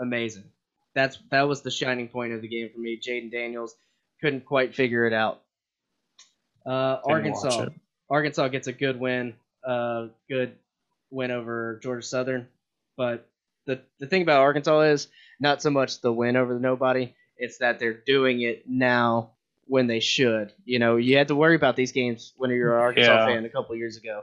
[0.00, 0.50] amazing.
[0.94, 2.98] That's that was the shining point of the game for me.
[3.00, 3.74] Jayden Daniels
[4.20, 5.40] couldn't quite figure it out.
[6.66, 7.62] Uh, Arkansas.
[7.62, 7.72] it.
[8.08, 9.34] Arkansas gets a good win.
[9.64, 10.56] Uh, good
[11.10, 12.48] win over Georgia Southern.
[12.96, 13.26] But
[13.66, 17.14] the the thing about Arkansas is not so much the win over the nobody.
[17.36, 19.30] It's that they're doing it now
[19.66, 20.52] when they should.
[20.64, 23.26] You know, you had to worry about these games when you're an Arkansas Yeah.
[23.26, 24.22] fan a couple years ago.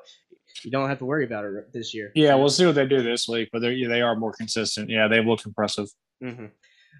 [0.63, 2.11] You don't have to worry about it this year.
[2.15, 4.89] Yeah, we'll see what they do this week, but they're, they are more consistent.
[4.89, 5.87] Yeah, they've looked impressive.
[6.21, 6.45] Hmm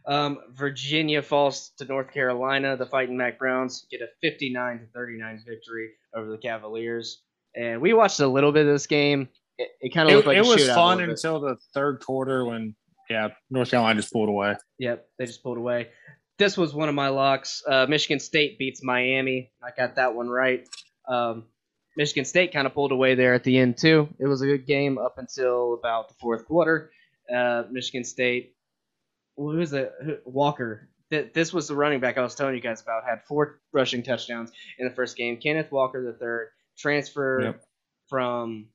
[0.05, 2.77] Um, Virginia falls to North Carolina.
[2.77, 7.23] The Fighting Mack Browns get a 59 to 39 victory over the Cavaliers.
[7.55, 9.27] And we watched a little bit of this game.
[9.57, 11.57] It, it kind of It, looked like it a was shootout a fun until the
[11.73, 12.75] third quarter when,
[13.09, 14.55] yeah, North Carolina just pulled away.
[14.79, 15.89] Yep, they just pulled away.
[16.37, 17.63] This was one of my locks.
[17.67, 19.51] Uh, Michigan State beats Miami.
[19.63, 20.67] I got that one right.
[21.07, 21.45] Um,
[21.97, 24.07] Michigan State kind of pulled away there at the end too.
[24.19, 26.91] It was a good game up until about the fourth quarter.
[27.35, 28.53] Uh, Michigan State,
[29.37, 29.91] who was it?
[30.03, 30.89] Who- Walker.
[31.09, 33.05] Th- This was the running back I was telling you guys about.
[33.05, 35.37] Had four rushing touchdowns in the first game.
[35.37, 37.63] Kenneth Walker the third transfer Yep.
[38.09, 38.67] from.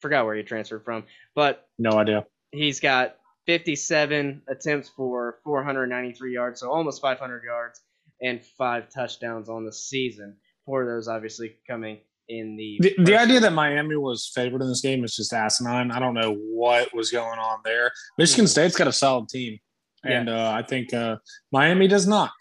[0.00, 1.04] Forgot where he transferred from,
[1.34, 2.26] but No idea.
[2.52, 7.80] he's got 57 attempts for 493 yards, so almost 500 yards,
[8.20, 10.36] and five touchdowns on the season.
[10.66, 12.78] Four of those obviously coming in the.
[12.80, 15.90] The, the idea that Miami was favored in this game is just asinine.
[15.90, 17.90] I don't know what was going on there.
[18.18, 18.48] Michigan Mhm.
[18.48, 19.58] State's got a solid team,
[20.04, 21.16] and uh, I think uh,
[21.52, 22.32] Miami does not.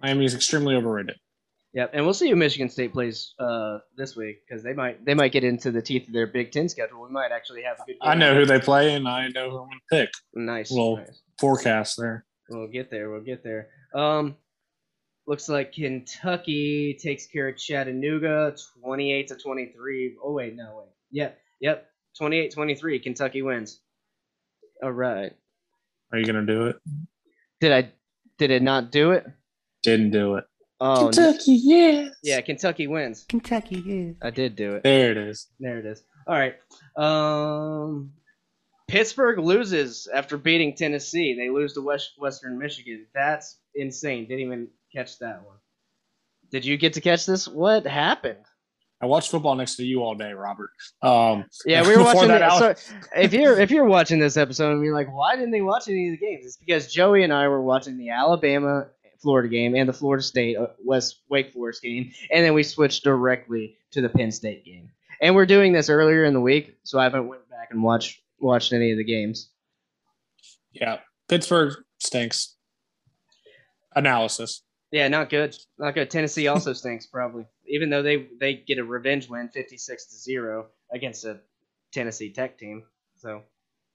[0.00, 1.16] Miami is extremely overrated.
[1.74, 5.14] Yep, and we'll see who Michigan State plays uh, this week because they might they
[5.14, 7.02] might get into the teeth of their Big Ten schedule.
[7.02, 7.96] We might actually have a good.
[8.02, 10.10] I know who they play, and I know who I'm going to pick.
[10.34, 10.70] Nice.
[10.70, 11.22] Well- nice.
[11.40, 12.24] Forecast there.
[12.50, 13.10] We'll get there.
[13.10, 13.68] We'll get there.
[13.94, 14.36] Um,
[15.26, 20.16] looks like Kentucky takes care of Chattanooga, twenty-eight to twenty-three.
[20.22, 20.88] Oh wait, no wait.
[21.12, 21.88] Yep, yep.
[22.20, 23.02] 28-23.
[23.02, 23.80] Kentucky wins.
[24.82, 25.32] All right.
[26.12, 26.76] Are you going to do it?
[27.60, 27.92] Did I?
[28.38, 29.26] Did it not do it?
[29.82, 30.44] Didn't do it.
[30.80, 32.08] Oh, n- Kentucky, yeah.
[32.22, 32.40] yeah.
[32.40, 33.24] Kentucky wins.
[33.28, 34.12] Kentucky, yeah.
[34.20, 34.82] I did do it.
[34.82, 35.46] There it is.
[35.60, 36.02] There it is.
[36.26, 36.56] All right.
[36.96, 38.12] Um,
[38.88, 41.36] Pittsburgh loses after beating Tennessee.
[41.38, 43.06] They lose to West Western Michigan.
[43.14, 44.26] That's insane.
[44.26, 45.56] Didn't even catch that one.
[46.50, 47.48] Did you get to catch this?
[47.48, 48.44] What happened?
[49.00, 50.70] I watched football next to you all day, Robert.
[51.02, 52.28] Um, Yeah, we were watching.
[52.28, 55.50] that, The, so if you're if you're watching this episode and you're like, why didn't
[55.50, 56.46] they watch any of the games?
[56.46, 58.86] It's because Joey and I were watching the Alabama
[59.20, 63.02] Florida game and the Florida State uh, West Wake Forest game, and then we switched
[63.02, 64.90] directly to the Penn State game.
[65.20, 68.20] And we're doing this earlier in the week, so I haven't went back and watched
[68.40, 69.50] watched any of the games.
[70.72, 72.56] yeah, Pittsburgh stinks.
[73.94, 74.62] Analysis.
[74.92, 75.56] Yeah, not good.
[75.78, 76.10] Not good.
[76.10, 80.16] Tennessee also stinks probably, even though they they get a revenge win, fifty six to
[80.16, 81.40] zero against a
[81.92, 82.84] Tennessee Tech team.
[83.16, 83.42] So,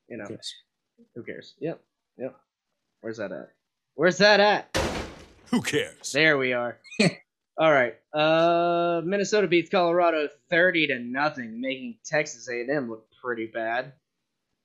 [0.09, 0.25] you know.
[0.29, 0.51] Yes.
[1.15, 1.53] Who cares?
[1.59, 1.79] Yep.
[2.17, 2.35] Yep.
[3.01, 3.49] Where's that at?
[3.93, 4.77] Where's that at?
[5.51, 6.11] Who cares?
[6.11, 6.79] There we are.
[7.59, 7.95] All right.
[8.11, 13.93] Uh, Minnesota beats Colorado thirty to nothing, making Texas A&M look pretty bad.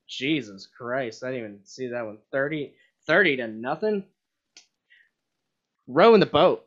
[0.08, 1.24] Jesus Christ!
[1.24, 2.18] I didn't even see that one.
[2.32, 2.74] 30,
[3.06, 4.04] 30 to nothing.
[5.92, 6.64] Rowing the boat.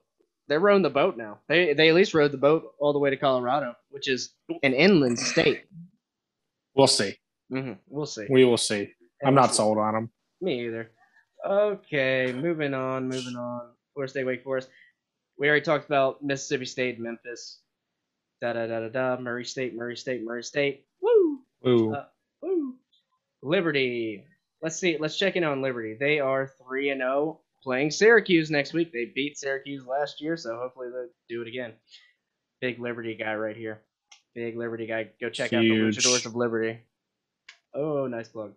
[0.47, 1.39] They're rowing the boat now.
[1.47, 4.73] They they at least rowed the boat all the way to Colorado, which is an
[4.73, 5.63] inland state.
[6.75, 7.15] We'll see.
[7.49, 8.27] hmm We'll see.
[8.29, 8.91] We will see.
[9.25, 10.09] I'm not sold on them.
[10.41, 10.91] Me either.
[11.45, 13.69] Okay, moving on, moving on.
[13.93, 14.69] Florida State, Wake Forest.
[15.39, 17.59] We already talked about Mississippi State, Memphis.
[18.41, 19.21] Da da da da da.
[19.21, 20.85] Murray State, Murray State, Murray State.
[21.01, 21.39] Woo!
[21.67, 21.93] Ooh.
[21.93, 22.05] Uh,
[22.41, 22.75] Woo!
[23.41, 24.25] Liberty.
[24.61, 24.97] Let's see.
[24.99, 25.95] Let's check in on Liberty.
[25.99, 28.93] They are three and zero, playing Syracuse next week.
[28.93, 31.73] They beat Syracuse last year, so hopefully they'll do it again.
[32.61, 33.81] Big Liberty guy right here.
[34.35, 35.09] Big Liberty guy.
[35.19, 35.97] Go check out the Huge.
[35.97, 36.79] Luchadors of Liberty.
[37.73, 38.53] Oh, nice plug.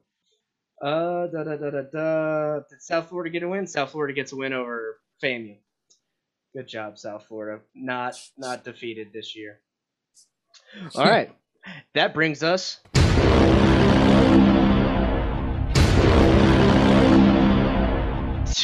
[0.80, 2.60] Uh, da da da da da.
[2.68, 3.66] Did South Florida get a win?
[3.66, 5.56] South Florida gets a win over FAMU.
[6.54, 7.62] Good job, South Florida.
[7.74, 9.60] Not not defeated this year.
[10.94, 11.34] All right,
[11.94, 12.80] that brings us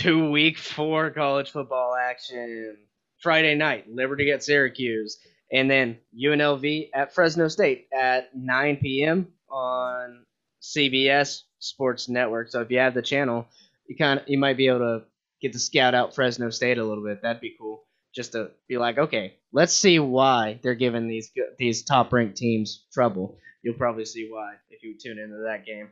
[0.04, 2.76] to week four college football action.
[3.22, 5.16] Friday night, Liberty at Syracuse,
[5.50, 9.28] and then UNLV at Fresno State at 9 p.m.
[9.50, 10.26] on
[10.60, 12.50] CBS Sports Network.
[12.50, 13.46] So if you have the channel,
[13.88, 15.04] you kind of you might be able to
[15.40, 17.22] get to scout out Fresno State a little bit.
[17.22, 17.84] That'd be cool.
[18.14, 22.84] Just to be like, okay, let's see why they're giving these these top ranked teams
[22.92, 23.38] trouble.
[23.62, 25.88] You'll probably see why if you tune into that game.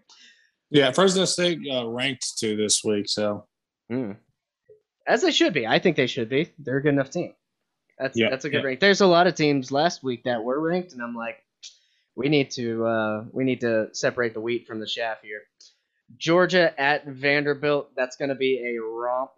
[0.71, 3.47] Yeah, Fresno State uh, ranked two this week, so
[3.93, 4.17] Mm.
[5.07, 5.67] As they should be.
[5.67, 6.51] I think they should be.
[6.59, 7.35] They're a good enough team.
[7.99, 8.67] That's Yeah, that's a good yeah.
[8.69, 8.81] rank.
[8.81, 11.37] There's a lot of teams last week that were ranked, and I'm like,
[12.17, 15.43] we need to uh, we need to separate the wheat from the chaff here.
[16.17, 17.91] Georgia at Vanderbilt.
[17.97, 19.31] That's going to be a romp.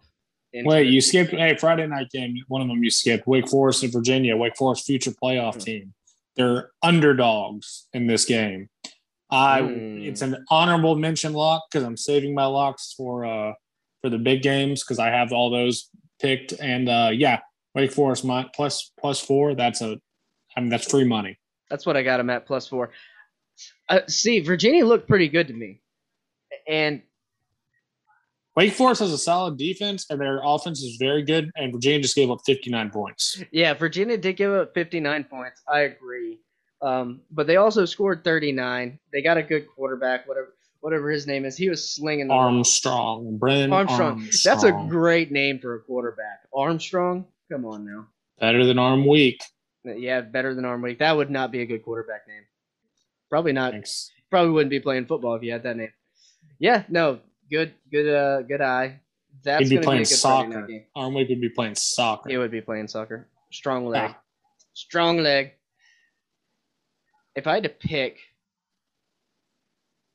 [0.53, 2.35] Wait, you skipped a Friday night game.
[2.47, 3.27] One of them you skipped.
[3.27, 4.37] Wake Forest and Virginia.
[4.37, 5.59] Wake Forest future playoff Hmm.
[5.59, 5.93] team.
[6.37, 8.69] They're underdogs in this game.
[9.29, 10.01] I Hmm.
[10.03, 13.53] it's an honorable mention lock because I'm saving my locks for uh
[14.05, 15.89] for the big games because I have all those
[16.21, 16.53] picked.
[16.53, 17.39] And uh yeah,
[17.73, 19.55] Wake Forest my, plus plus four.
[19.55, 19.99] That's a
[20.55, 21.39] I mean that's free money.
[21.71, 22.91] That's what I got him at plus four.
[23.89, 25.81] Uh, see, Virginia looked pretty good to me,
[26.67, 27.01] and
[28.55, 31.49] Wake Forest has a solid defense and their offense is very good.
[31.55, 33.43] And Virginia just gave up 59 points.
[33.51, 35.61] Yeah, Virginia did give up 59 points.
[35.67, 36.39] I agree.
[36.81, 38.99] Um, but they also scored 39.
[39.11, 40.53] They got a good quarterback, whatever
[40.85, 41.57] whatever his name is.
[41.57, 42.29] He was slinging.
[42.29, 44.19] Armstrong, Brennan Armstrong.
[44.19, 44.29] Armstrong.
[44.43, 46.41] That's a great name for a quarterback.
[46.53, 47.25] Armstrong?
[47.51, 48.05] Come on now.
[48.39, 49.41] better than Arm Week.
[49.83, 50.99] Yeah, better than Arm Week.
[50.99, 52.43] That would not be a good quarterback name.
[53.31, 53.71] Probably not.
[53.71, 54.11] Thanks.
[54.29, 55.91] Probably wouldn't be playing football if you had that name.
[56.59, 57.19] Yeah, no.
[57.49, 59.01] Good good uh good eye.
[59.43, 60.83] That's He'd be playing be a good Friday night soccer.
[60.95, 62.29] Arm Week would be playing soccer.
[62.29, 63.27] He would be playing soccer.
[63.51, 64.11] Strong leg.
[64.13, 64.21] Ah.
[64.73, 65.53] Strong leg.
[67.35, 68.19] If I had to pick,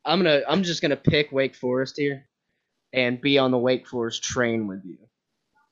[0.04, 2.26] I'm gonna I'm just gonna pick Wake Forest here,
[2.92, 4.98] and be on the Wake Forest train with you.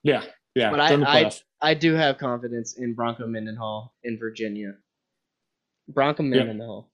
[0.03, 0.23] Yeah,
[0.55, 0.71] yeah.
[0.71, 4.75] But I- I- I do have confidence in Bronco Mendenhall in Virginia.
[5.89, 6.23] Bronco.
[6.23, 6.89] Mendenhall.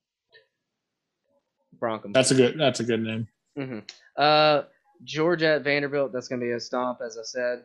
[1.78, 2.10] Bronco.
[2.12, 2.58] that's a good.
[2.58, 3.28] That's a good name.
[3.56, 3.80] hmm
[4.16, 4.62] Uh,
[5.02, 6.12] Georgia at Vanderbilt.
[6.12, 7.64] That's going to be a stomp, as I said.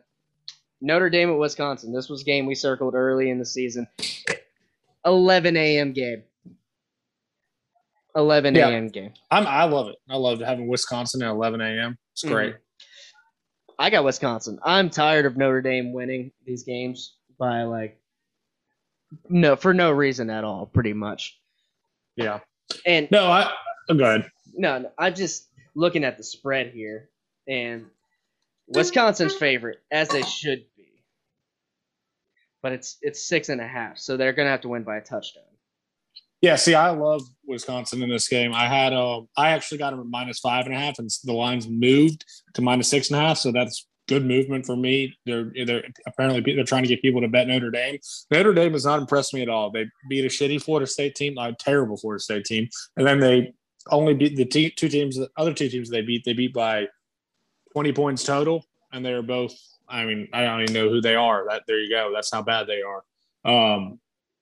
[0.82, 1.92] Notre Dame at Wisconsin.
[1.92, 3.86] This was a game we circled early in the season.
[5.06, 5.92] 11 a.m.
[5.92, 6.22] game.
[8.16, 8.68] 11 Yeah.
[8.68, 8.88] a.m.
[8.88, 9.12] game.
[9.30, 9.46] I'm.
[9.46, 9.96] I love it.
[10.08, 11.98] I love having Wisconsin at 11 a.m.
[12.12, 12.34] It's mm-hmm.
[12.34, 12.56] great.
[13.78, 14.58] I got Wisconsin.
[14.62, 17.98] I'm tired of Notre Dame winning these games by like
[19.28, 21.38] no for no reason at all, pretty much.
[22.16, 22.40] Yeah.
[22.86, 23.50] And No, I.
[23.88, 24.30] Oh, go ahead.
[24.52, 27.08] No, no, I'm just looking at the spread here,
[27.48, 27.86] and
[28.68, 30.86] Wisconsin's favorite, as they should be.
[32.62, 35.00] But it's it's six and a half, so they're gonna have to win by a
[35.00, 35.44] touchdown.
[36.40, 36.56] Yeah.
[36.56, 38.54] See, I love Wisconsin in this game.
[38.54, 38.92] I had.
[38.92, 39.28] Um.
[39.36, 42.24] I actually got them at minus five and a half, and the lines moved
[42.54, 43.38] to minus six and a half.
[43.38, 45.16] So that's good movement for me.
[45.24, 47.98] They're they're apparently they're trying to get people to bet Notre Dame.
[48.30, 49.70] Notre Dame has not impressed me at all.
[49.70, 53.52] They beat a shitty Florida State team, a terrible Florida State team, and then they
[53.88, 56.24] only beat the te- two teams, the other two teams they beat.
[56.24, 56.88] They beat by
[57.72, 59.56] twenty points total, and they're both.
[59.88, 61.46] I mean, I don't even know who they are.
[61.48, 62.10] That there you go.
[62.12, 63.04] That's how bad they are.
[63.44, 64.00] Um,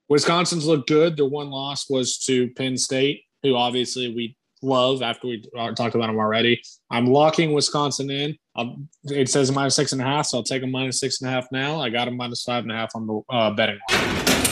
[0.08, 1.16] Wisconsin's looked good.
[1.16, 5.42] Their one loss was to Penn State, who obviously we love after we
[5.76, 6.60] talked about them already.
[6.90, 8.36] I'm locking Wisconsin in.
[8.56, 11.28] Um, it says minus six and a half, so I'll take a minus six and
[11.28, 11.80] a half now.
[11.80, 14.44] I got a minus five and a half on the uh, betting line.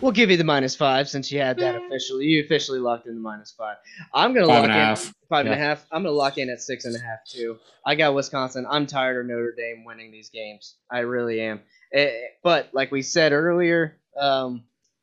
[0.00, 2.24] We'll give you the minus five since you had that officially.
[2.24, 3.76] You officially locked in the minus five.
[4.14, 5.14] I'm gonna Five lock and in half.
[5.28, 5.84] five and a half.
[5.92, 7.58] I'm gonna lock in at six and a half too.
[7.84, 8.64] I got Wisconsin.
[8.70, 10.76] I'm tired of Notre Dame winning these games.
[10.90, 11.60] I really am.
[11.92, 14.62] Eh, but like we said earlier, um,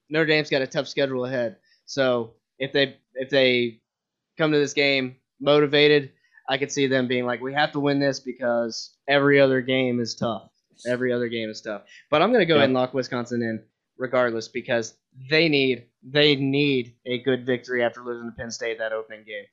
[0.09, 1.57] Notre Dame's got a tough schedule ahead.
[1.85, 3.81] So if they if they
[4.37, 6.11] come to this game motivated,
[6.49, 9.99] I could see them being like, we have to win this because every other game
[9.99, 10.49] is tough.
[10.87, 11.83] Every other game is tough.
[12.09, 12.59] But I'm gonna go Yeah.
[12.59, 13.63] ahead and lock Wisconsin in
[13.97, 14.95] regardless because
[15.29, 19.45] they need they need a good victory after losing to Penn State that opening game.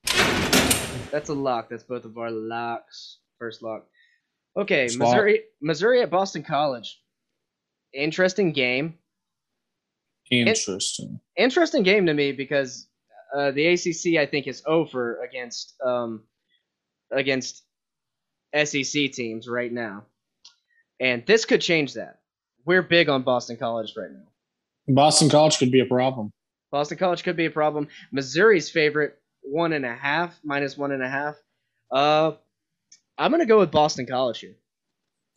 [1.10, 1.68] That's a lock.
[1.70, 3.18] That's both of our locks.
[3.38, 3.86] First lock.
[4.56, 4.84] Okay.
[4.96, 7.00] Missouri Missouri at Boston College.
[7.92, 8.98] Interesting game.
[10.30, 11.20] Interesting.
[11.36, 12.88] Interesting game to me because
[13.36, 16.24] uh, the ACC I think is over against um,
[17.10, 17.62] against
[18.54, 20.04] SEC teams right now,
[21.00, 22.20] and this could change that.
[22.64, 24.94] We're big on Boston College right now.
[24.94, 26.30] Boston College could be a problem.
[26.70, 27.88] Boston College could be a problem.
[28.12, 31.36] Missouri's favorite one and a half minus one and a half.
[31.90, 32.32] Uh,
[33.18, 34.56] I'm gonna go with Boston College here.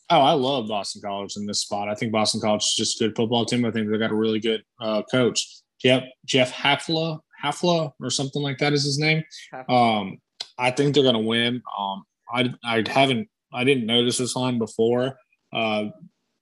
[0.10, 1.90] Oh, I love Boston College in this spot.
[1.90, 3.66] I think Boston College is just a good football team.
[3.66, 5.46] I think they got a really good uh, coach.
[5.82, 9.24] Jeff Jeff Hafla Hafla or something like that is his name.
[9.70, 10.18] Um,
[10.58, 11.62] I think they're going to win.
[11.78, 12.04] Um,
[12.34, 15.18] I I haven't I didn't notice this line before.
[15.54, 15.86] Uh,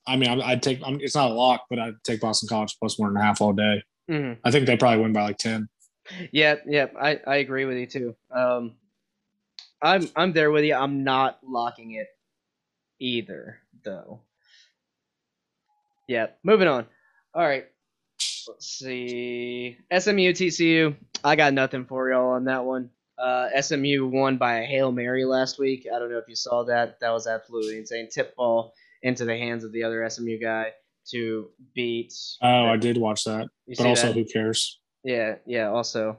[0.08, 0.80] I mean, I- I'd take.
[0.86, 3.42] I'm, it's not a lock, but I'd take Boston College plus one and a half
[3.42, 3.82] all day.
[4.08, 5.68] hmm I think they probably win by like ten.
[6.32, 8.16] Yeah, yeah, I, I agree with you too.
[8.32, 8.74] Um,
[9.82, 10.76] I'm I'm there with you.
[10.76, 12.08] I'm not locking it
[13.00, 14.22] either, though.
[16.08, 16.86] Yeah, moving on.
[17.34, 17.66] All right,
[18.48, 19.78] let's see.
[19.92, 20.96] SMU TCU.
[21.24, 22.92] I got nothing for y'all on that one.
[23.18, 25.88] Uh, SMU won by a hail mary last week.
[25.94, 27.00] I don't know if you saw that.
[27.00, 28.10] That was absolutely insane.
[28.12, 30.72] Tip ball into the hands of the other SMU guy
[31.12, 32.14] to beat.
[32.42, 34.14] Oh, I did watch that, You but also that?
[34.16, 34.80] who cares?
[35.04, 35.70] yeah, yeah.
[35.70, 36.18] Also,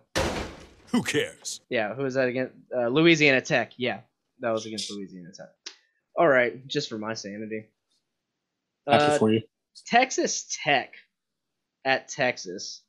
[0.92, 1.60] Who cares?
[1.68, 2.54] Yeah, who was that against?
[2.76, 3.72] Uh, Louisiana Tech.
[3.76, 4.00] Yeah,
[4.40, 5.48] that was against Louisiana Tech.
[6.18, 7.66] All right, just for my sanity.
[8.86, 9.42] Uh, for you.
[9.86, 10.94] Texas Tech
[11.84, 12.82] at Texas.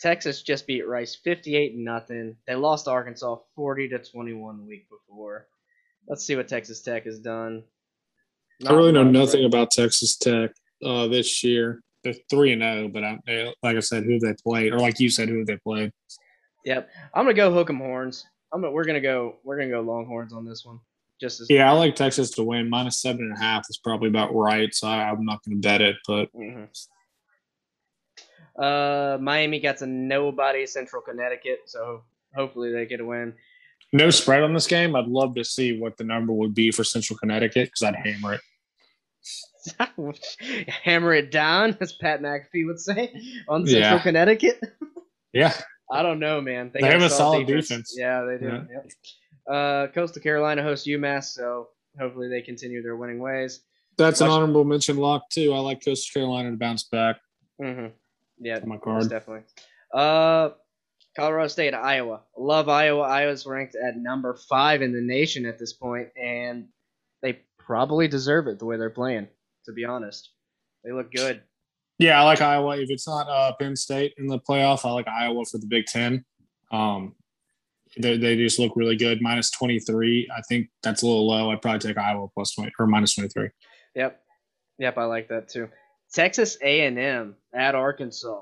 [0.00, 2.36] Texas just beat Rice 58 nothing.
[2.46, 5.46] They lost to Arkansas 40 to 21 the week before.
[6.08, 7.62] Let's see what Texas Tech has done.
[8.66, 10.50] I really know nothing about Texas Tech
[10.84, 11.80] uh, this year.
[12.02, 15.08] They're three and zero, but I, like I said, who they played, or like you
[15.08, 15.92] said, who they played.
[16.64, 18.26] Yep, I'm gonna go hook 'em horns.
[18.52, 20.80] I'm gonna, we're gonna go we're gonna go Longhorns on this one.
[21.22, 22.68] Just as Yeah, I like Texas to win.
[22.68, 24.74] Minus seven and a half is probably about right.
[24.74, 26.64] So I, I'm not going to bet it, but hmm
[28.60, 32.02] Uh, Miami got to nobody Central Connecticut, so
[32.34, 33.32] hopefully they get a win.
[33.92, 34.94] no spread on this game.
[34.96, 38.34] I'd love to see what the number would be for Central Connecticut because I'd hammer
[38.34, 38.40] it.
[40.82, 43.14] Hammer it down, as Pat McAfee would say,
[43.48, 44.02] on Central Yeah.
[44.02, 44.60] Connecticut.
[45.32, 45.54] Yeah,
[45.92, 46.72] I don't know, man.
[46.74, 47.94] They got have a solid defense.
[47.96, 48.46] Yeah, they do.
[48.46, 48.64] Yeah.
[48.72, 48.90] Yep.
[49.50, 51.68] Uh, Coastal Carolina hosts UMass, so
[51.98, 53.60] hopefully they continue their winning ways.
[53.98, 55.52] that's an honorable mention lock too.
[55.52, 57.16] I like Coastal Carolina to bounce back.
[57.60, 57.88] Mm-hmm.
[58.40, 59.08] Yeah, my card.
[59.08, 59.44] definitely.
[59.92, 60.50] Uh,
[61.16, 62.22] Colorado State, Iowa.
[62.36, 63.02] Love Iowa.
[63.02, 66.68] Iowa's ranked at number five in the nation at this point, and
[67.20, 69.28] they probably deserve it the way they're playing.
[69.66, 70.30] To be honest,
[70.82, 71.42] they look good.
[71.98, 72.78] Yeah, I like Iowa.
[72.78, 75.86] If it's not uh, Penn State in the playoff, I like Iowa for the Big
[75.86, 76.24] Ten.
[76.72, 77.14] Um,
[77.98, 79.20] they, they just look really good.
[79.20, 80.28] Minus twenty three.
[80.36, 81.50] I think that's a little low.
[81.50, 83.48] I'd probably take Iowa plus twenty or minus twenty three.
[83.94, 84.20] Yep,
[84.78, 85.68] yep, I like that too.
[86.12, 88.40] Texas A&M at Arkansas.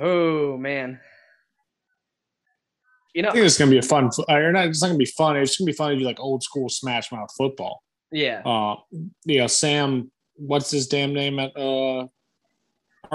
[0.00, 0.98] Oh man,
[3.14, 4.10] you know, I think it's gonna be a fun.
[4.28, 5.36] Or not, it's not gonna be fun.
[5.36, 7.82] It's gonna be fun to do like old school smash mouth football.
[8.10, 8.76] yeah, Uh,
[9.24, 12.06] you know, Sam, what's his damn name at uh,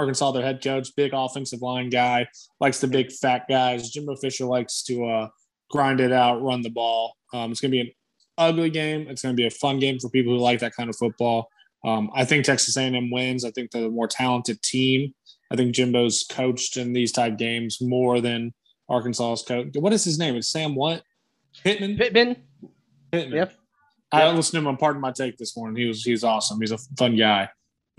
[0.00, 0.32] Arkansas?
[0.32, 2.26] Their head coach, big offensive line guy,
[2.60, 3.90] likes the big fat guys.
[3.90, 5.28] Jimbo Fisher likes to uh,
[5.70, 7.14] grind it out, run the ball.
[7.32, 7.90] Um, it's gonna be an
[8.38, 9.06] ugly game.
[9.08, 11.48] It's gonna be a fun game for people who like that kind of football.
[11.84, 13.44] Um, I think Texas A&M wins.
[13.44, 15.14] I think they're the more talented team.
[15.50, 18.52] I think Jimbo's coached in these type games more than
[18.88, 19.68] Arkansas's coach.
[19.74, 20.36] What is his name?
[20.36, 21.02] It's Sam what?
[21.64, 21.96] Pittman.
[21.96, 22.36] Pittman.
[23.12, 23.36] Pittman.
[23.36, 23.52] Yep.
[24.12, 24.36] I Yep.
[24.36, 25.76] listened to him on Pardon My Take this morning.
[25.80, 26.60] He was he's awesome.
[26.60, 27.48] He's a fun guy.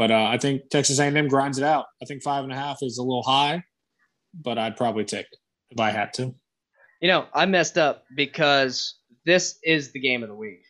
[0.02, 1.86] But uh, I think Texas A&M grinds it out.
[2.02, 3.64] I think five and a half is a little high,
[4.34, 5.38] but I'd probably take it
[5.70, 6.34] if I had to.
[7.02, 8.96] You know, I messed up because
[9.28, 10.64] this is the game of the week,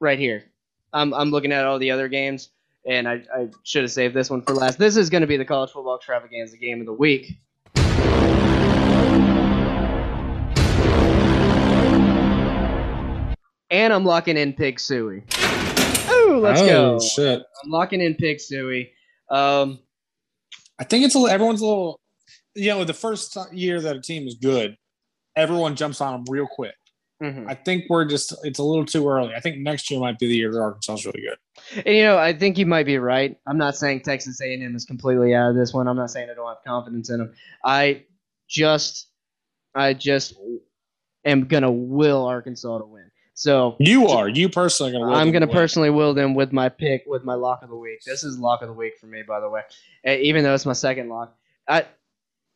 [0.00, 0.50] right here.
[0.92, 2.48] I'm I'm looking at all the other games,
[2.84, 4.80] and I, I should have saved this one for last.
[4.80, 7.36] This is going to be the college football extravaganza game of the week.
[13.70, 15.22] And I'm locking in Pig Sooie.
[16.40, 16.96] Let's go.
[16.96, 17.42] Oh, shit!
[17.64, 18.92] I'm locking in picks, Suey.
[19.30, 19.78] Um,
[20.78, 22.00] I think it's a little, everyone's a little.
[22.54, 24.76] You know, the first year that a team is good,
[25.36, 26.74] everyone jumps on them real quick.
[27.22, 27.46] mhm.
[27.48, 29.34] I think we're just it's a little too early.
[29.34, 31.82] I think next year might be the year that Arkansas is really good.
[31.86, 33.36] And you know, I think you might be right.
[33.46, 35.86] I'm not saying Texas A&M is completely out of this one.
[35.88, 37.34] I'm not saying I don't have confidence in them.
[37.64, 38.04] I
[38.48, 39.08] just,
[39.74, 40.34] I just
[41.24, 43.05] am gonna will Arkansas to win.
[43.36, 45.14] So You are you personally going to?
[45.14, 48.00] I'm gonna personally will them with my pick with my lock of the week.
[48.02, 49.60] This is lock of the week for me, by the way.
[50.06, 51.36] Uh, Even though it's my second lock,
[51.68, 51.84] I,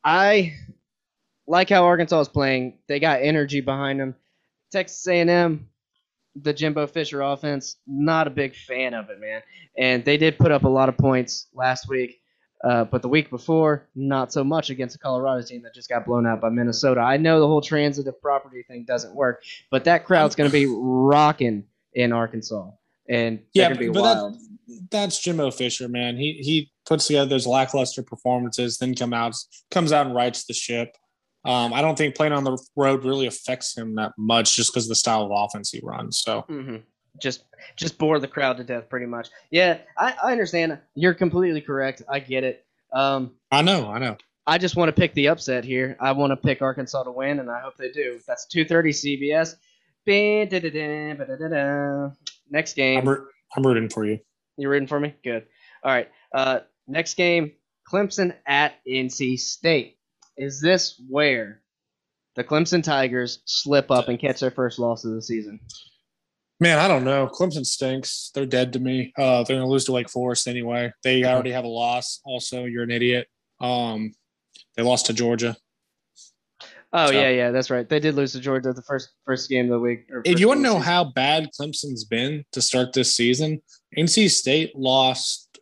[0.03, 0.55] I
[1.47, 2.79] like how Arkansas is playing.
[2.89, 4.15] They got energy behind them.
[4.73, 5.69] Texas A&M,
[6.35, 9.43] the Jimbo Fisher offense, not a big fan of it, man.
[9.77, 12.20] And they did put up a lot of points last week,
[12.65, 16.05] uh, but the week before, not so much against a Colorado team that just got
[16.05, 17.01] blown out by Minnesota.
[17.01, 20.67] I know the whole transitive property thing doesn't work, but that crowd's going to be
[20.69, 22.71] rocking in Arkansas,
[23.09, 24.35] and Yeah, going to be but wild.
[24.35, 26.17] that, that's Jimbo Fisher, man.
[26.17, 29.35] He he puts together those lackluster performances, then come out
[29.71, 30.97] comes out and rights the ship.
[31.45, 34.85] Um, I don't think playing on the road really affects him that much, just because
[34.85, 36.19] of the style of offense he runs.
[36.19, 36.77] So hmm
[37.19, 37.45] Just
[37.77, 39.29] just bore the crowd to death, pretty much.
[39.51, 40.79] Yeah, I, I understand.
[40.95, 42.03] You're completely correct.
[42.09, 42.65] I get it.
[42.93, 44.17] Um, I know, I know.
[44.47, 45.97] I just want to pick the upset here.
[46.01, 48.19] I want to pick Arkansas to win, and I hope they do.
[48.27, 49.57] That's 2:30 CBS.
[52.51, 53.07] Next game.
[53.09, 54.19] I'm, I'm rooting for you.
[54.57, 55.15] You're rooting for me?
[55.23, 55.47] Good.
[55.85, 56.09] All right.
[56.35, 57.53] Uh, next game,
[57.91, 59.99] Clemson at NC State.
[60.37, 61.63] Is this where
[62.35, 65.61] the Clemson Tigers slip up and catch their first loss of the season?
[66.61, 67.27] Man, I don't know.
[67.27, 68.31] Clemson stinks.
[68.35, 69.13] They're dead to me.
[69.17, 70.93] Uh, they're going to lose to Wake Forest anyway.
[71.03, 72.21] They already have a loss.
[72.25, 73.29] Also, you're an idiot.
[73.61, 74.13] Um,
[74.77, 75.57] they lost to Georgia.
[76.93, 77.89] Oh So- yeah, yeah, that's right.
[77.89, 80.07] They did lose to Georgia the first first game of the week.
[80.25, 83.63] If you want to know the how bad Clemson's been to start this season,
[83.97, 85.59] NC State lost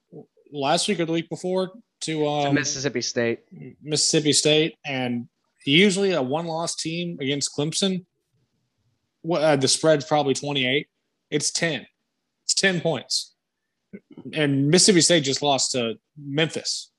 [0.51, 2.22] last week or the week before to season.
[2.22, 3.40] To um, Mississippi State.
[3.82, 5.28] Mississippi State, and
[5.66, 8.07] usually a one-loss team against Clemson,
[9.22, 10.88] what uh, the spread's probably twenty-eight.
[11.30, 11.86] It's ten.
[12.44, 13.34] It's ten points,
[14.32, 16.90] and Mississippi State just lost to Memphis.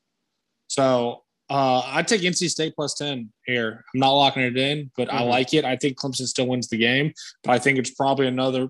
[0.68, 3.84] So uh, I take NC State plus ten here.
[3.94, 5.30] I'm not locking it in, but I Mhm.
[5.30, 5.66] like it.
[5.66, 7.14] I think Clemson still wins the game,
[7.44, 8.70] but I think it's probably another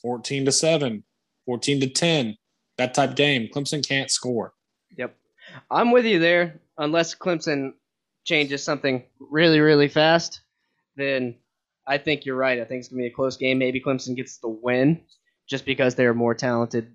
[0.00, 1.04] fourteen to seven,
[1.46, 2.36] 14 to ten,
[2.78, 3.48] that type game.
[3.54, 4.54] Clemson can't score.
[4.96, 5.14] Yep.
[5.70, 6.60] I'm with you there.
[6.78, 7.74] Unless Clemson
[8.24, 10.40] changes something really, really fast,
[10.96, 11.34] then
[11.90, 12.60] I think you're right.
[12.60, 13.58] I think it's going to be a close game.
[13.58, 15.00] Maybe Clemson gets the win
[15.48, 16.94] just because they're a more talented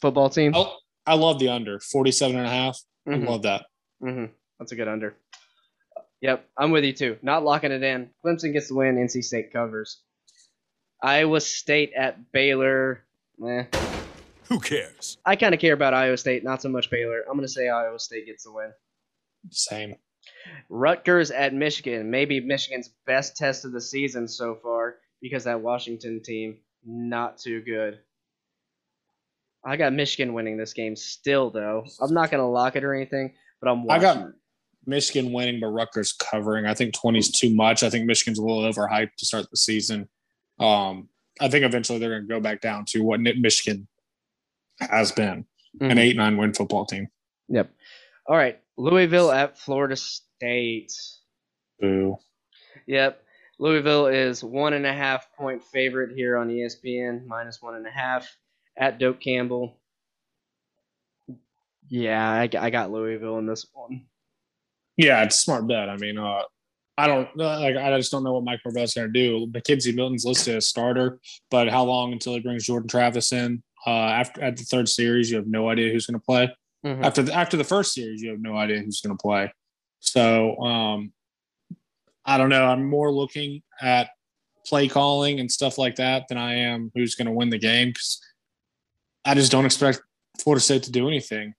[0.00, 0.52] football team.
[0.54, 2.78] Oh, I love the under 47 and a half.
[3.08, 3.26] Mhm.
[3.26, 3.66] I love that.
[4.00, 4.26] hmm
[4.58, 5.16] That's a good under.
[6.20, 7.18] Yep, I'm with you too.
[7.20, 8.10] Not locking it in.
[8.24, 8.96] Clemson gets the win.
[8.96, 10.00] NC State covers.
[11.02, 13.02] Iowa State at Baylor.
[13.44, 13.64] Eh.
[14.48, 15.18] Who cares?
[15.26, 17.22] I kind of care about Iowa State, not so much Baylor.
[17.28, 18.70] I'm going to say Iowa State gets the win.
[19.50, 19.96] Same.
[20.68, 22.10] Rutgers at Michigan.
[22.10, 27.60] Maybe Michigan's best test of the season so far because that Washington team not too
[27.62, 27.98] good.
[29.64, 31.84] I got Michigan winning this game still though.
[32.00, 34.28] I'm not gonna lock it or anything, but I'm I got.
[34.84, 36.66] Michigan winning, but Rutgers covering.
[36.66, 37.84] I think 20 is too much.
[37.84, 40.08] I think Michigan's a little overhyped to start the season.
[40.58, 41.08] Um,
[41.40, 43.86] I think eventually they're going to go back down to what Michigan
[44.80, 45.46] has been
[45.80, 45.98] an Mhm.
[46.00, 47.06] 8 9 win football team.
[47.48, 47.72] Yep.
[48.26, 50.92] All right, Louisville at Florida State.
[51.80, 52.16] Boo.
[52.88, 53.22] Yep.
[53.60, 57.90] Louisville is one and a half point favorite here on ESPN, minus one and a
[57.90, 58.36] half
[58.76, 59.78] at Dope Campbell.
[61.88, 64.06] Yeah, I, I got Louisville in this one.
[64.96, 65.88] Yeah, it's a smart bet.
[65.88, 66.42] I mean, uh,
[66.98, 67.76] I don't uh, like.
[67.76, 69.46] I just don't know what Mike Norvell's going to do.
[69.46, 71.20] McKenzie Milton's listed as starter,
[71.52, 73.62] but how long until he brings Jordan Travis in?
[73.86, 76.52] Uh, after at the third series, you have no idea who's going to play.
[76.84, 77.04] Mhm.
[77.04, 79.52] After the, after the first series, you have no idea who's going to play.
[80.00, 81.12] So um,
[82.24, 82.64] I don't know.
[82.64, 84.10] I'm more looking at
[84.66, 87.88] play calling and stuff like that than I am who's going to win the game
[87.88, 88.20] because
[89.24, 90.02] I just don't expect
[90.40, 91.54] Florida State to do anything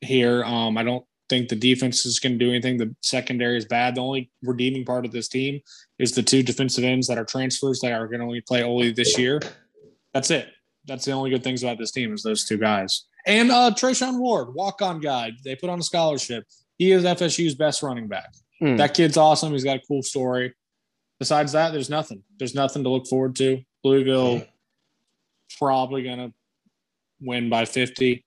[0.00, 0.44] here.
[0.44, 2.76] Um, I don't think the defense is going to do anything.
[2.76, 3.94] The secondary is bad.
[3.94, 5.60] The only redeeming part of this team
[5.98, 8.92] is the two defensive ends that are transfers that are going to only play only
[8.92, 9.40] this year.
[10.12, 10.48] That's it.
[10.86, 13.06] That's the only good things about this team is those two guys.
[13.26, 15.32] And uh Treshaun Ward, walk on guy.
[15.44, 16.44] They put on a scholarship.
[16.78, 18.32] He is FSU's best running back.
[18.60, 18.76] Hmm.
[18.76, 19.52] That kid's awesome.
[19.52, 20.54] He's got a cool story.
[21.18, 22.22] Besides that, there's nothing.
[22.38, 23.60] There's nothing to look forward to.
[23.84, 24.42] Louisville
[25.58, 26.32] probably gonna
[27.20, 28.24] win by 50.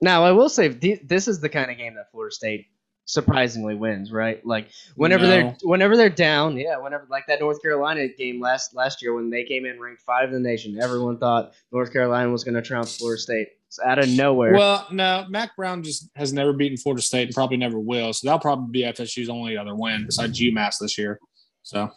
[0.00, 2.66] Now, I will say th- this is the kind of game that Florida State
[3.04, 4.44] surprisingly wins, right?
[4.44, 9.02] Like whenever they're whenever they're down, yeah, whenever like that North Carolina game last last
[9.02, 12.44] year when they came in ranked five in the nation, everyone thought North Carolina was
[12.44, 13.48] going to trounce Florida State.
[13.84, 14.52] Out of nowhere.
[14.52, 18.12] Well, no, Mack Brown just has never beaten Florida State and probably never will.
[18.12, 21.18] So that'll probably be FSU's only other win besides UMass this year.
[21.62, 21.90] So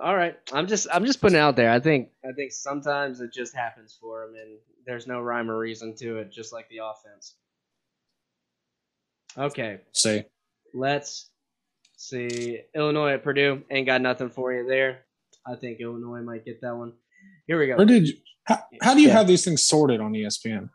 [0.00, 1.70] All right, I'm just I'm just putting it out there.
[1.70, 5.58] I think I think sometimes it just happens for them, and there's no rhyme or
[5.58, 7.36] reason to it, just like the offense.
[9.38, 10.24] Okay, see.
[10.74, 11.30] let's
[11.96, 12.60] see.
[12.74, 15.00] Illinois at Purdue ain't got nothing for you there.
[15.46, 16.92] I think Illinois might get that one.
[17.46, 17.76] Here we go.
[17.76, 18.14] Where did you,
[18.50, 19.14] how, how do you Yeah.
[19.14, 20.68] have these things sorted on ESPN?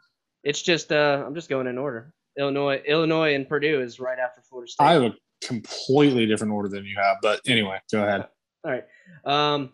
[0.43, 2.13] It's just uh, I'm just going in order.
[2.38, 4.84] Illinois, Illinois, and Purdue is right after Florida State.
[4.86, 5.13] I have a
[5.43, 8.28] completely different order than you have, but anyway, go ahead.
[8.63, 8.84] All right.
[9.26, 9.71] Um,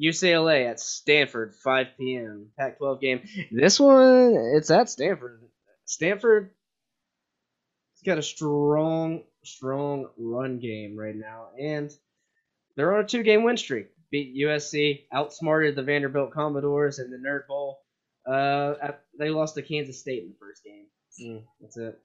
[0.00, 2.48] UCLA at Stanford, 5 p.m.
[2.58, 3.20] Pac-12 game.
[3.50, 5.42] This one, it's at Stanford.
[5.86, 6.50] Stanford
[7.94, 11.90] it's got a strong, strong run game right now, and
[12.76, 13.86] they're on a two-game win streak.
[14.10, 17.78] Beat USC, outsmarted the Vanderbilt Commodores in the Nerd Bowl.
[18.26, 18.74] Uh,
[19.18, 20.86] they lost to Kansas State in the first game.
[21.20, 21.98] Mm, that's it.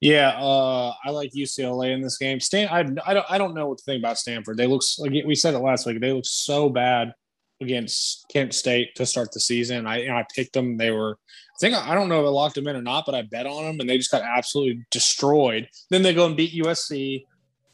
[0.00, 2.40] Yeah, uh, I like UCLA in this game.
[2.40, 4.56] Stan, I, I don't, I don't know what to think about Stanford.
[4.56, 6.00] They look like we said it last week.
[6.00, 7.14] They look so bad
[7.60, 9.86] against Kent State to start the season.
[9.86, 10.76] I I picked them.
[10.76, 13.14] They were I think I don't know if I locked them in or not, but
[13.14, 15.68] I bet on them and they just got absolutely destroyed.
[15.90, 17.24] Then they go and beat USC.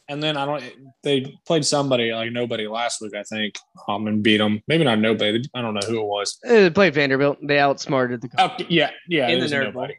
[0.08, 0.62] And then I don't.
[1.02, 3.56] They played somebody like nobody last week, I think,
[3.88, 4.62] um, and beat them.
[4.68, 5.42] Maybe not nobody.
[5.54, 6.38] I don't know who it was.
[6.44, 7.38] They played Vanderbilt.
[7.42, 8.28] They outsmarted the.
[8.38, 9.28] Oh, yeah, yeah.
[9.28, 9.88] In the was Nerd Bowl.
[9.88, 9.94] nobody.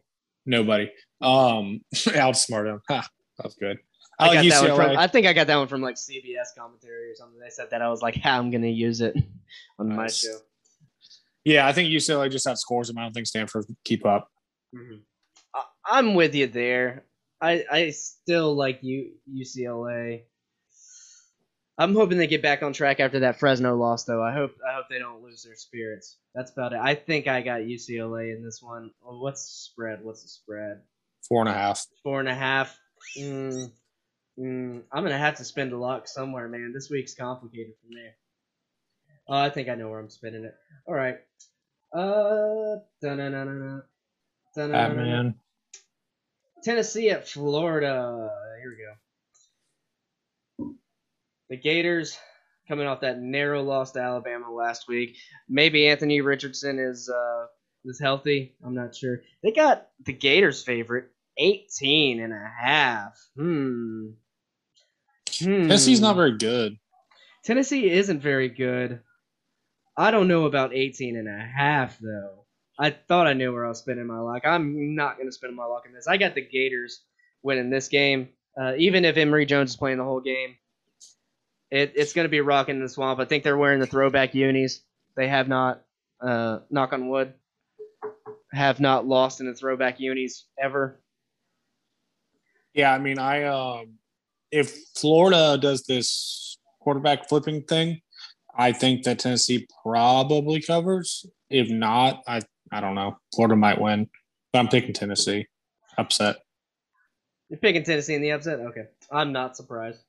[0.46, 0.92] Nobody.
[1.22, 1.82] Um,
[2.16, 2.82] outsmarted him.
[2.90, 3.80] Ha, that was good.
[4.20, 4.98] I, I, got like that one from.
[4.98, 7.40] I think I got that one from like CBS commentary or something.
[7.40, 9.16] They said that I was like, "Ha, I'm gonna use it
[9.80, 10.38] on my show."
[11.44, 12.98] yeah, I think UCLA just outscores them.
[12.98, 14.32] I don't think Stanford can keep up.
[14.74, 15.02] Mhm.
[15.54, 17.04] I, I'm with you there.
[17.42, 20.24] I I still like U, UCLA.
[21.80, 24.24] I'm hoping they get back on track after that Fresno loss, though.
[24.24, 26.18] I hope I hope they don't lose their spirits.
[26.34, 26.80] That's about it.
[26.82, 28.92] I think I got UCLA in this one.
[29.06, 30.00] Oh, what's the spread?
[30.04, 30.82] What's the spread?
[31.30, 31.86] Four and a half.
[32.04, 32.80] Four and a half.
[33.18, 33.72] Mm,
[34.40, 36.72] mm, I'm gonna have to spend a lot somewhere, man.
[36.74, 38.08] This week's complicated for me.
[39.30, 40.56] Oh, I think I know where I'm spending it.
[40.88, 41.18] All right.
[41.94, 43.82] Uh, da-na-na-na-na.
[44.56, 44.72] Da-na-na-na-na.
[44.96, 45.36] Batman.
[46.64, 48.30] Tennessee at Florida.
[48.62, 48.76] Here
[50.60, 50.76] we go.
[51.50, 52.18] The Gators
[52.68, 55.16] coming off that narrow loss to Alabama last week.
[55.48, 57.46] Maybe Anthony Richardson is uh,
[57.86, 58.56] is healthy.
[58.66, 59.22] I'm not sure.
[59.44, 63.18] They got the Gators favorite 18 and a half.
[63.36, 64.10] Hmm.
[65.40, 65.68] Hmm.
[65.68, 66.78] Tennessee's not very good.
[67.46, 69.02] Tennessee isn't very good.
[69.96, 72.47] I don't know about 18 and a half though.
[72.80, 74.44] I thought I knew where I was spending my luck.
[74.46, 76.08] I'm not going to spend my luck in this.
[76.08, 77.02] I got the Gators
[77.42, 78.30] winning this game.
[78.60, 80.58] Uh, even if Emory Jones is playing the whole game,
[81.72, 83.20] it, it's going to be rocking in the swamp.
[83.20, 84.82] I think they're wearing the throwback unis.
[85.16, 85.82] They have not,
[86.22, 87.34] uh, knock on wood,
[88.52, 91.02] have not lost in the throwback unis ever.
[92.74, 93.98] Yeah, I mean, I um,
[94.52, 98.02] if Florida does this quarterback flipping thing,
[98.56, 101.26] I think that Tennessee probably covers.
[101.50, 102.42] If not, I
[102.72, 103.18] I don't know.
[103.36, 104.10] Florida might win,
[104.52, 105.48] but I'm picking Tennessee.
[105.98, 106.38] Upset.
[107.50, 108.60] You're picking Tennessee in the upset?
[108.60, 108.84] Okay.
[109.12, 110.02] I'm not surprised.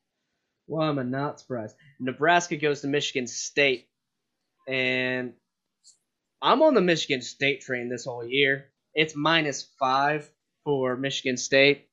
[0.67, 1.77] Well, I'm not surprised.
[1.99, 3.89] Nebraska goes to Michigan State.
[4.69, 5.33] And
[6.43, 8.67] I'm on the Michigan State train this whole year.
[8.95, 10.29] It's minus five
[10.65, 11.87] for Michigan State.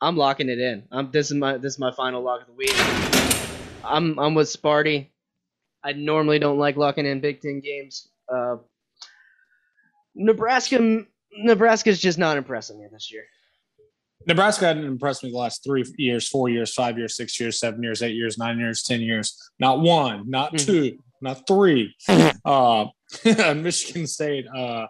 [0.00, 0.82] I'm locking it in.
[0.90, 2.74] I'm this is my this is my final lock of the week.
[3.84, 5.08] I'm I'm with Sparty.
[5.84, 8.08] I normally don't like locking in Big Ten games.
[8.32, 8.56] Uh,
[10.14, 11.04] Nebraska
[11.34, 13.24] Nebraska's just not impressing me this year.
[14.26, 17.82] Nebraska hadn't impressed me the last three years, four years, five years, six years, seven
[17.82, 19.36] years, eight years, nine years, ten years.
[19.58, 20.66] Not one, not Mhm.
[20.66, 21.94] two, not three.
[22.44, 22.86] uh,
[23.24, 24.86] Michigan State, uh,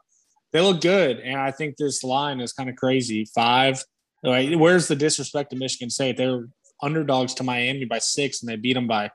[0.53, 3.25] they look good, and I think this line is kind of crazy.
[3.35, 3.83] Five.
[4.23, 6.17] Like, where's the disrespect to Michigan State?
[6.17, 6.47] They're
[6.83, 9.11] underdogs to Miami by six, and they beat them by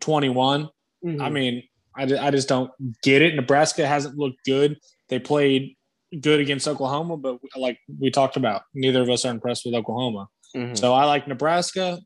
[0.00, 0.68] twenty-one.
[1.04, 1.20] Mm-hmm.
[1.20, 1.62] I mean,
[1.96, 2.70] I, I just don't
[3.02, 3.34] get it.
[3.34, 4.78] Nebraska hasn't looked good.
[5.08, 5.76] They played
[6.20, 10.28] good against Oklahoma, but like we talked about, neither of us are impressed with Oklahoma.
[10.54, 10.76] Mhm.
[10.78, 11.98] So I like Nebraska.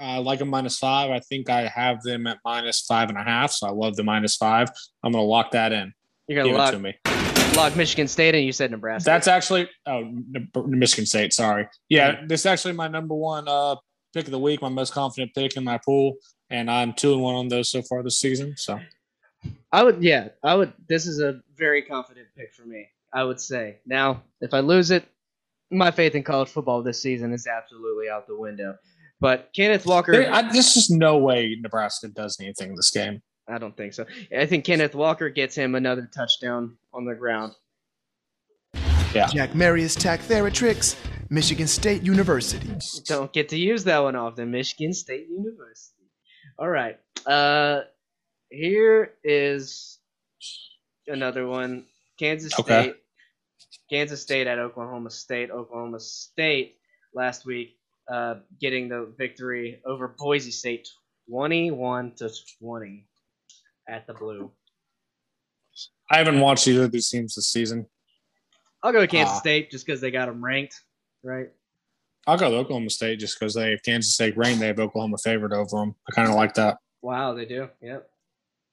[0.00, 1.10] I like them minus five.
[1.10, 3.50] I think I have them at minus five and a half.
[3.50, 4.68] So I love the minus five.
[5.02, 5.92] I'm going to lock that in.
[6.28, 7.56] You're Give gonna it to lock, me.
[7.56, 9.08] lock Michigan State, and you said Nebraska.
[9.10, 10.04] That's actually oh
[10.66, 11.32] Michigan State.
[11.32, 11.66] Sorry.
[11.88, 13.76] Yeah, this is actually my number one uh,
[14.14, 14.60] pick of the week.
[14.62, 16.16] My most confident pick in my pool,
[16.50, 18.54] and I'm two and one on those so far this season.
[18.58, 18.78] So
[19.72, 20.74] I would, yeah, I would.
[20.88, 22.88] This is a very confident pick for me.
[23.12, 23.78] I would say.
[23.86, 25.04] Now, if I lose it,
[25.70, 28.76] my faith in college football this season is absolutely out the window.
[29.20, 33.20] But Kenneth Walker, there, I, there's just no way Nebraska does anything in this game.
[33.48, 34.04] I don't think so.
[34.36, 37.54] I think Kenneth Walker gets him another touchdown on the ground.
[39.12, 40.94] Jack Marius Tack Theratrix,
[41.30, 42.70] Michigan State University.
[43.06, 44.50] Don't get to use that one often.
[44.50, 46.04] Michigan State University.
[46.58, 46.98] All right.
[47.26, 47.80] Uh,
[48.50, 49.97] here is
[51.08, 51.84] another one.
[52.18, 52.82] Kansas Okay.
[52.82, 52.96] State.
[53.90, 55.50] Kansas State at Oklahoma State.
[55.50, 56.76] Oklahoma State
[57.14, 57.76] last week
[58.08, 60.88] uh, getting the victory over Boise State,
[61.28, 62.30] twenty-one to
[62.60, 63.06] twenty,
[63.88, 64.50] at the Blue.
[66.10, 67.86] I haven't watched either of these teams this season.
[68.82, 69.40] I'll go to Kansas Ah.
[69.40, 70.80] State just because they got them ranked,
[71.22, 71.48] right?
[72.26, 74.60] I'll go to Oklahoma State just because they have Kansas State ranked.
[74.60, 75.94] They have Oklahoma favored over them.
[76.08, 76.78] I kind of like that.
[77.02, 77.68] Wow, they do.
[77.82, 78.08] Yep.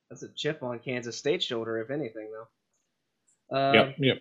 [0.10, 3.58] That's a chip on Kansas State's shoulder, if anything, though.
[3.58, 4.18] Uh, yep, yep.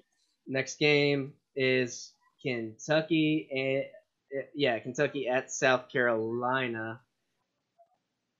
[0.46, 2.12] Next game is
[2.42, 3.84] Kentucky and
[4.54, 7.00] yeah, Kentucky at South Carolina.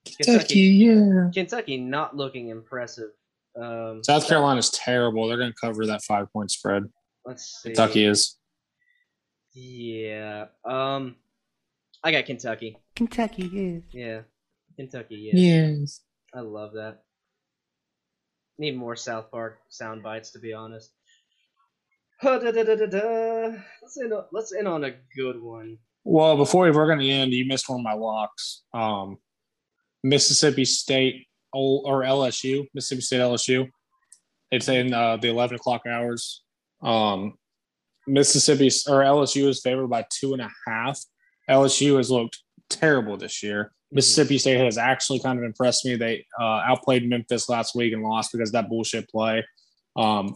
[0.05, 1.31] Kentucky, yeah.
[1.33, 3.11] Kentucky not looking impressive.
[3.61, 5.29] Um, South Carolina's terrible.
[5.29, 6.85] They're going to cover that five point spread.
[7.25, 7.71] Let's see.
[7.71, 8.37] Kentucky is.
[9.53, 10.47] Yeah.
[10.65, 11.17] Um,
[12.03, 12.77] I got Kentucky.
[12.97, 13.83] Kentucky is.
[13.93, 14.23] Yeah,
[14.77, 15.31] Kentucky.
[15.33, 15.71] Yeah.
[15.71, 16.01] Yes.
[16.35, 17.05] I love that.
[18.59, 20.93] Need more South Park sound bites, to be honest.
[22.23, 22.57] Let's
[24.01, 25.79] end on, let's end on a good one.
[26.05, 28.63] Well, before we were going to end, you missed one of my locks.
[28.73, 29.19] Um,
[30.03, 33.69] Mississippi State or LSU, Mississippi State LSU.
[34.51, 36.43] It's in uh, the 11 o'clock hours.
[36.83, 37.35] Um,
[38.07, 41.01] Mississippi or LSU is favored by two and a half.
[41.49, 42.39] LSU has looked
[42.69, 43.73] terrible this year.
[43.95, 45.95] Mississippi State has actually kind of impressed me.
[45.95, 49.45] They uh, outplayed Memphis last week and lost because that bullshit play.
[49.97, 50.35] Um,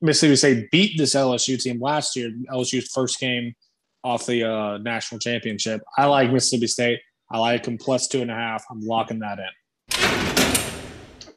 [0.00, 3.54] Mississippi State beat this LSU team last year, LSU's first game
[4.02, 5.82] off the uh, national championship.
[5.98, 7.00] I like Mississippi State.
[7.30, 8.64] I like them plus two and a half.
[8.70, 9.44] I'm locking that in.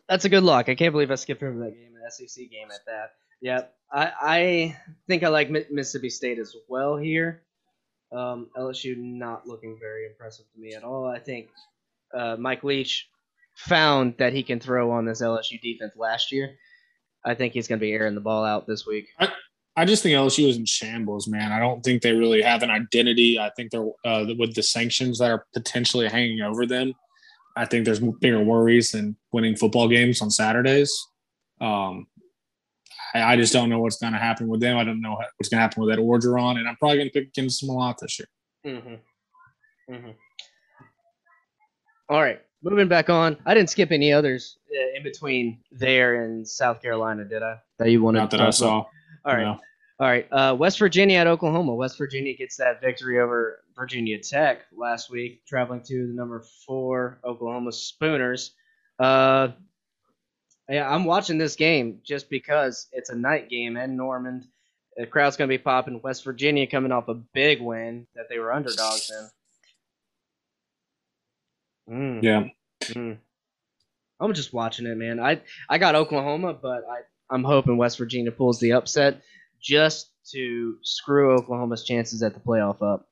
[0.07, 0.69] That's a good lock.
[0.69, 3.11] I can't believe I skipped over that game, an SEC game at that.
[3.41, 3.73] Yep.
[3.91, 7.43] I, I think I like Mississippi State as well here.
[8.11, 11.05] Um, LSU not looking very impressive to me at all.
[11.05, 11.49] I think
[12.13, 13.07] uh, Mike Leach
[13.55, 16.55] found that he can throw on this LSU defense last year.
[17.25, 19.07] I think he's going to be airing the ball out this week.
[19.19, 19.29] I,
[19.75, 21.51] I just think LSU is in shambles, man.
[21.51, 23.39] I don't think they really have an identity.
[23.39, 26.93] I think they're uh, with the sanctions that are potentially hanging over them.
[27.55, 30.91] I think there's bigger worries than winning football games on Saturdays.
[31.61, 32.07] Um,
[33.13, 34.77] I, I, just don't know what's going to happen with them.
[34.77, 37.13] I don't know what's going to happen with Ed Orgeron, and I'm probably going to
[37.13, 38.27] pick against them a lot this year.
[38.65, 39.93] Mm-hmm.
[39.93, 40.11] Mm-hmm.
[42.09, 43.37] All right, moving back on.
[43.45, 47.57] I didn't skip any others uh, in between there and South Carolina, did I?
[47.77, 48.19] That you wanted?
[48.19, 48.85] Not that I saw.
[49.25, 49.43] All right.
[49.43, 49.59] No.
[49.99, 50.27] All right.
[50.31, 51.75] Uh, West Virginia at Oklahoma.
[51.75, 57.19] West Virginia gets that victory over Virginia Tech last week, traveling to the number four
[57.25, 58.51] Oklahoma Spooners.
[58.97, 59.49] Uh,
[60.69, 64.47] yeah, I'm watching this game just because it's a night game in Norman.
[64.95, 66.01] The crowd's going to be popping.
[66.03, 69.11] West Virginia coming off a big win that they were underdogs
[71.87, 71.95] in.
[71.95, 72.23] Mm.
[72.23, 72.43] Yeah.
[72.93, 73.17] Mm.
[74.19, 75.19] I'm just watching it, man.
[75.19, 76.99] I I got Oklahoma, but I
[77.29, 79.21] I'm hoping West Virginia pulls the upset
[79.61, 83.07] just to screw Oklahoma's chances at the playoff up.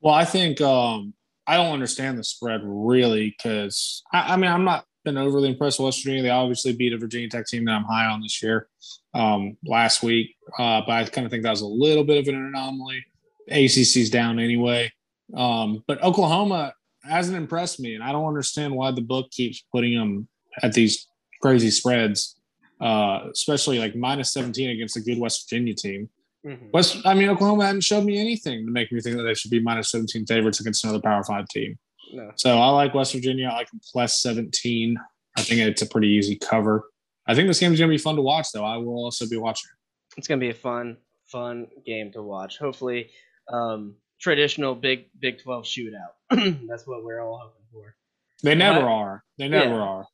[0.00, 1.14] Well, I think um,
[1.46, 5.78] I don't understand the spread really because I, I, mean I'm not been overly impressed
[5.78, 6.22] with West Virginia.
[6.22, 8.68] They obviously beat a Virginia Tech team that I'm high on this year
[9.14, 12.28] um, last week, uh, but I kind of think that was a little bit of
[12.28, 13.04] an anomaly.
[13.50, 14.92] ACC's down anyway,
[15.34, 19.96] um, but Oklahoma hasn't impressed me, and I don't understand why the book keeps putting
[19.96, 20.28] them
[20.62, 21.06] at these
[21.40, 22.38] crazy spreads
[22.80, 26.08] uh, especially like minus 17 against a good West Virginia team.
[26.46, 26.70] Mm-hmm.
[26.72, 29.50] West, I mean, Oklahoma hadn't showed me anything to make me think that they should
[29.50, 31.78] be minus 17 favorites against another Power Five team.
[32.12, 32.32] No.
[32.36, 33.48] So I like West Virginia.
[33.48, 34.98] I like plus 17.
[35.36, 36.84] I think it's a pretty easy cover.
[37.26, 38.64] I think this game is going to be fun to watch, though.
[38.64, 39.70] I will also be watching.
[40.16, 40.96] It's going to be a fun,
[41.26, 42.58] fun game to watch.
[42.58, 43.10] Hopefully,
[43.52, 46.12] um, traditional Big Big 12 shootout.
[46.68, 47.94] That's what we're all hoping for.
[48.42, 49.24] They never are.
[49.36, 49.80] They never yeah.
[49.80, 50.06] are.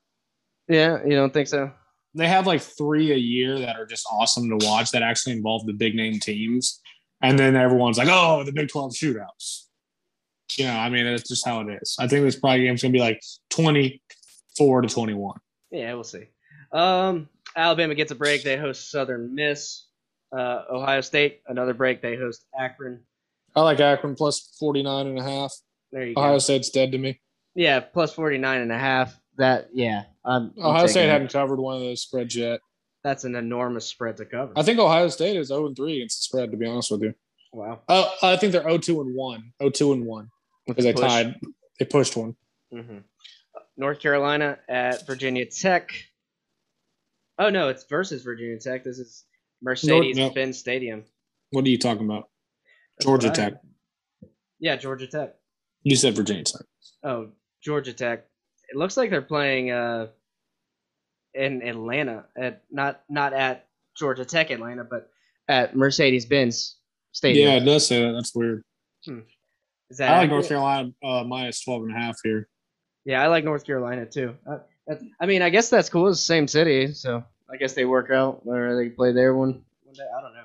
[0.69, 1.71] Yeah, you don't think so?
[2.15, 5.67] they have like three a year that are just awesome to watch that actually involve
[5.67, 6.81] the big name teams.
[7.21, 9.64] And then everyone's like, oh, the Big 12 shootouts.
[10.57, 11.97] You know, I mean, it's just how it is.
[11.99, 13.21] I think this probably game's going to be like
[13.51, 15.39] 24 to 21.
[15.71, 16.27] Yeah, we'll see.
[16.73, 18.43] Um, Alabama gets a break.
[18.43, 19.87] They host Southern Miss.
[20.37, 22.03] Uh, Ohio State, another break.
[22.03, 23.01] They host Akron.
[23.55, 25.55] I like Akron plus 49 and a half.
[25.93, 26.21] There you go.
[26.21, 26.39] Ohio go.
[26.39, 27.21] State's dead to me.
[27.55, 29.17] Yeah, plus 49 and a half.
[29.37, 32.61] That, yeah, I'm, I'm Ohio State hadn't covered one of those spreads yet.
[33.05, 34.53] That's an enormous spread to cover.
[34.57, 37.15] I think Ohio State is 0 3 against the spread, to be honest with you.
[37.53, 37.83] Wow.
[37.89, 39.53] Uh, I think they're 0 2 and 1.
[39.61, 40.31] 0 2 and 1
[40.67, 41.03] because they push.
[41.03, 41.35] tied.
[41.79, 42.37] They pushed one.
[42.73, 42.99] Mm-hmm.
[43.77, 45.91] North Carolina at Virginia Tech.
[47.39, 48.85] Oh, no, it's versus Virginia Tech.
[48.85, 49.25] This is
[49.63, 50.53] Mercedes Benz no.
[50.53, 51.05] Stadium.
[51.51, 52.29] What are you talking about?
[52.97, 53.55] That's Georgia Tech.
[54.61, 55.35] Yeah, Georgia Tech.
[55.83, 56.63] You said Virginia Tech.
[57.03, 57.31] Oh,
[57.63, 58.27] Georgia Tech
[58.69, 60.09] it looks like they're playing uh,
[61.35, 65.11] in Atlanta at not not at Georgia Tech Atlanta, but
[65.49, 66.77] at Mercedes Benz
[67.13, 67.49] Stadium.
[67.49, 68.13] Yeah, it does say that.
[68.13, 68.63] That's weird.
[69.05, 69.21] Hmm.
[69.91, 72.49] Is that I like North Carolina uh, minus 12 and a half here.
[73.05, 74.35] Yeah, I like North Carolina too.
[74.47, 74.59] Uh,
[75.21, 76.09] I mean, I guess that's cool.
[76.09, 79.63] It's the same city, so I guess they work out or they play there one,
[79.85, 80.05] one day.
[80.17, 80.45] I don't know.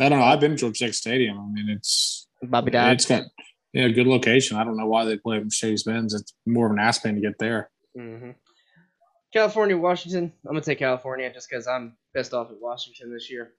[0.00, 0.24] I don't know.
[0.24, 1.38] I've been to Georgia Tech Stadium.
[1.38, 2.92] I mean, it's Bobby Dodd.
[2.92, 3.24] It's got
[3.72, 4.56] yeah, good location.
[4.56, 6.14] I don't know why they play Mercedes Benz.
[6.14, 7.70] It's more of an ass pain to get there.
[7.98, 8.30] Mm-hmm.
[9.32, 10.32] California, Washington.
[10.46, 13.52] I'm gonna take California just because I'm pissed off at Washington this year.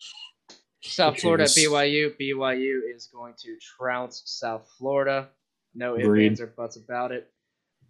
[0.85, 2.15] South Florida, BYU.
[2.19, 5.29] BYU is going to trounce South Florida.
[5.73, 7.31] No ifs, ands, or buts about it.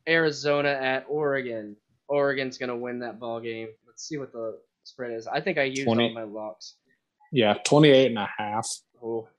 [0.08, 1.76] Arizona at Oregon.
[2.08, 3.70] Oregon's gonna win that ball game.
[3.86, 5.28] Let's see what the spread is.
[5.28, 6.76] I think I used 20, all my locks.
[7.32, 8.68] Yeah, 28 and a half.
[9.00, 9.30] Cool.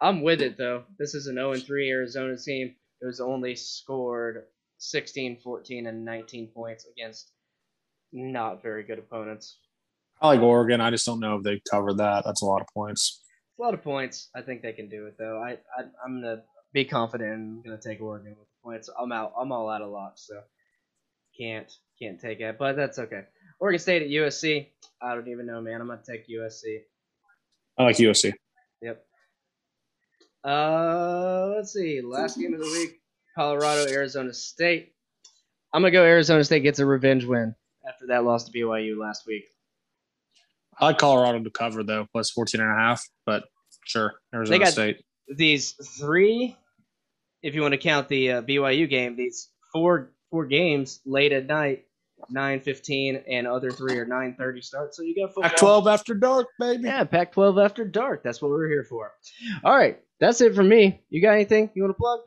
[0.00, 0.84] I'm with it though.
[0.98, 4.44] This is an 0 3 Arizona team It who's only scored
[4.78, 7.30] 16, 14, and 19 points against
[8.12, 9.58] not very good opponents.
[10.24, 10.80] I like Oregon.
[10.80, 12.24] I just don't know if they cover that.
[12.24, 13.20] That's a lot of points.
[13.50, 14.30] It's a lot of points.
[14.34, 15.36] I think they can do it though.
[15.36, 17.30] I, I I'm gonna be confident.
[17.30, 18.88] I'm gonna take Oregon with the points.
[18.98, 19.34] I'm out.
[19.38, 20.40] I'm all out of locks, so
[21.38, 21.70] can't
[22.00, 22.56] can't take it.
[22.58, 23.24] But that's okay.
[23.60, 24.68] Oregon State at USC.
[25.02, 25.82] I don't even know, man.
[25.82, 26.78] I'm gonna take USC.
[27.76, 28.32] I like USC.
[28.80, 29.04] Yep.
[30.42, 32.00] Uh, let's see.
[32.00, 33.02] Last game of the week:
[33.36, 34.94] Colorado, Arizona State.
[35.74, 36.02] I'm gonna go.
[36.02, 37.54] Arizona State gets a revenge win
[37.86, 39.44] after that loss to BYU last week.
[40.80, 43.44] I like Colorado to cover though, plus 14 and a half, but
[43.84, 45.04] sure, Arizona got- State.
[45.28, 46.54] These three,
[47.42, 51.46] if you want to count the uh, BYU game, these four four games late at
[51.46, 51.86] night,
[52.28, 54.94] nine fifteen, and other three are nine thirty start.
[54.94, 55.48] So you got football.
[55.48, 56.82] Pac 12 after dark, baby.
[56.84, 58.22] Yeah, Pac 12 after dark.
[58.22, 59.12] That's what we're here for.
[59.64, 61.00] All right, that's it for me.
[61.08, 62.20] You got anything you want to plug?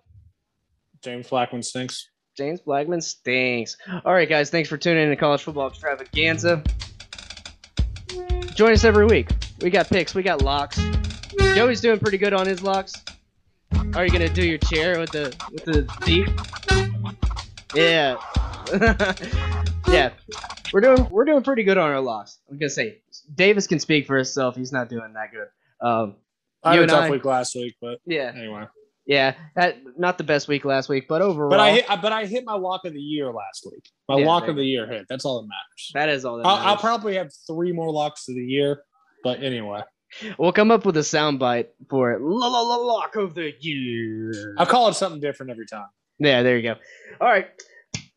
[1.03, 2.09] James Blackman stinks.
[2.35, 3.77] James Blackman stinks.
[4.05, 6.63] All right, guys, thanks for tuning in to College Football Extravaganza.
[8.57, 9.29] Join us every week.
[9.61, 10.81] We got picks, we got locks.
[11.53, 12.91] Joey's doing pretty good on his locks.
[13.93, 16.27] Are you gonna do your chair with the with the seat?
[17.75, 18.17] Yeah.
[19.93, 20.09] yeah.
[20.73, 22.39] We're doing we're doing pretty good on our locks.
[22.49, 22.97] I'm gonna say
[23.35, 24.55] Davis can speak for himself.
[24.55, 25.49] He's not doing that good.
[25.87, 26.15] Um,
[26.63, 28.65] I had a tough I- week last week, but yeah, anyway.
[29.07, 29.33] Yeah.
[29.55, 32.43] That, not the best week last week, but overall, But I hit, but I hit
[32.45, 33.89] my lock of the year last week.
[34.07, 35.05] My Yeah, lock of the year hit.
[35.09, 35.91] That's all that matters.
[35.95, 36.67] that is all that I'll.
[36.67, 38.83] I'll probably have three more locks of the year,
[39.23, 39.81] but anyway,
[40.37, 42.21] We'll come up with a soundbite for it.
[42.21, 44.55] La la la lock of the year.
[44.57, 45.87] I'll call it something different every time.
[46.19, 46.75] Yeah, there you go.
[47.21, 47.47] All right.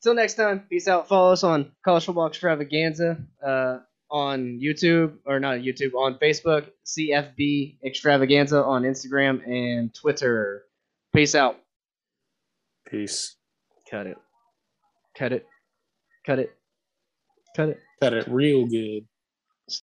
[0.02, 0.66] Till next time.
[0.70, 1.08] Peace out.
[1.08, 3.78] Follow us on College Football Extravaganza uh,
[4.10, 6.68] on YouTube or not YouTube on Facebook.
[6.86, 10.62] CFB Extravaganza on Instagram and Twitter.
[11.14, 11.56] Peace out.
[12.88, 13.36] Peace.
[13.90, 14.16] Cut it.
[15.18, 15.46] Cut it.
[16.26, 16.50] Cut it.
[17.56, 17.80] Cut it.
[18.00, 19.06] Got it real good.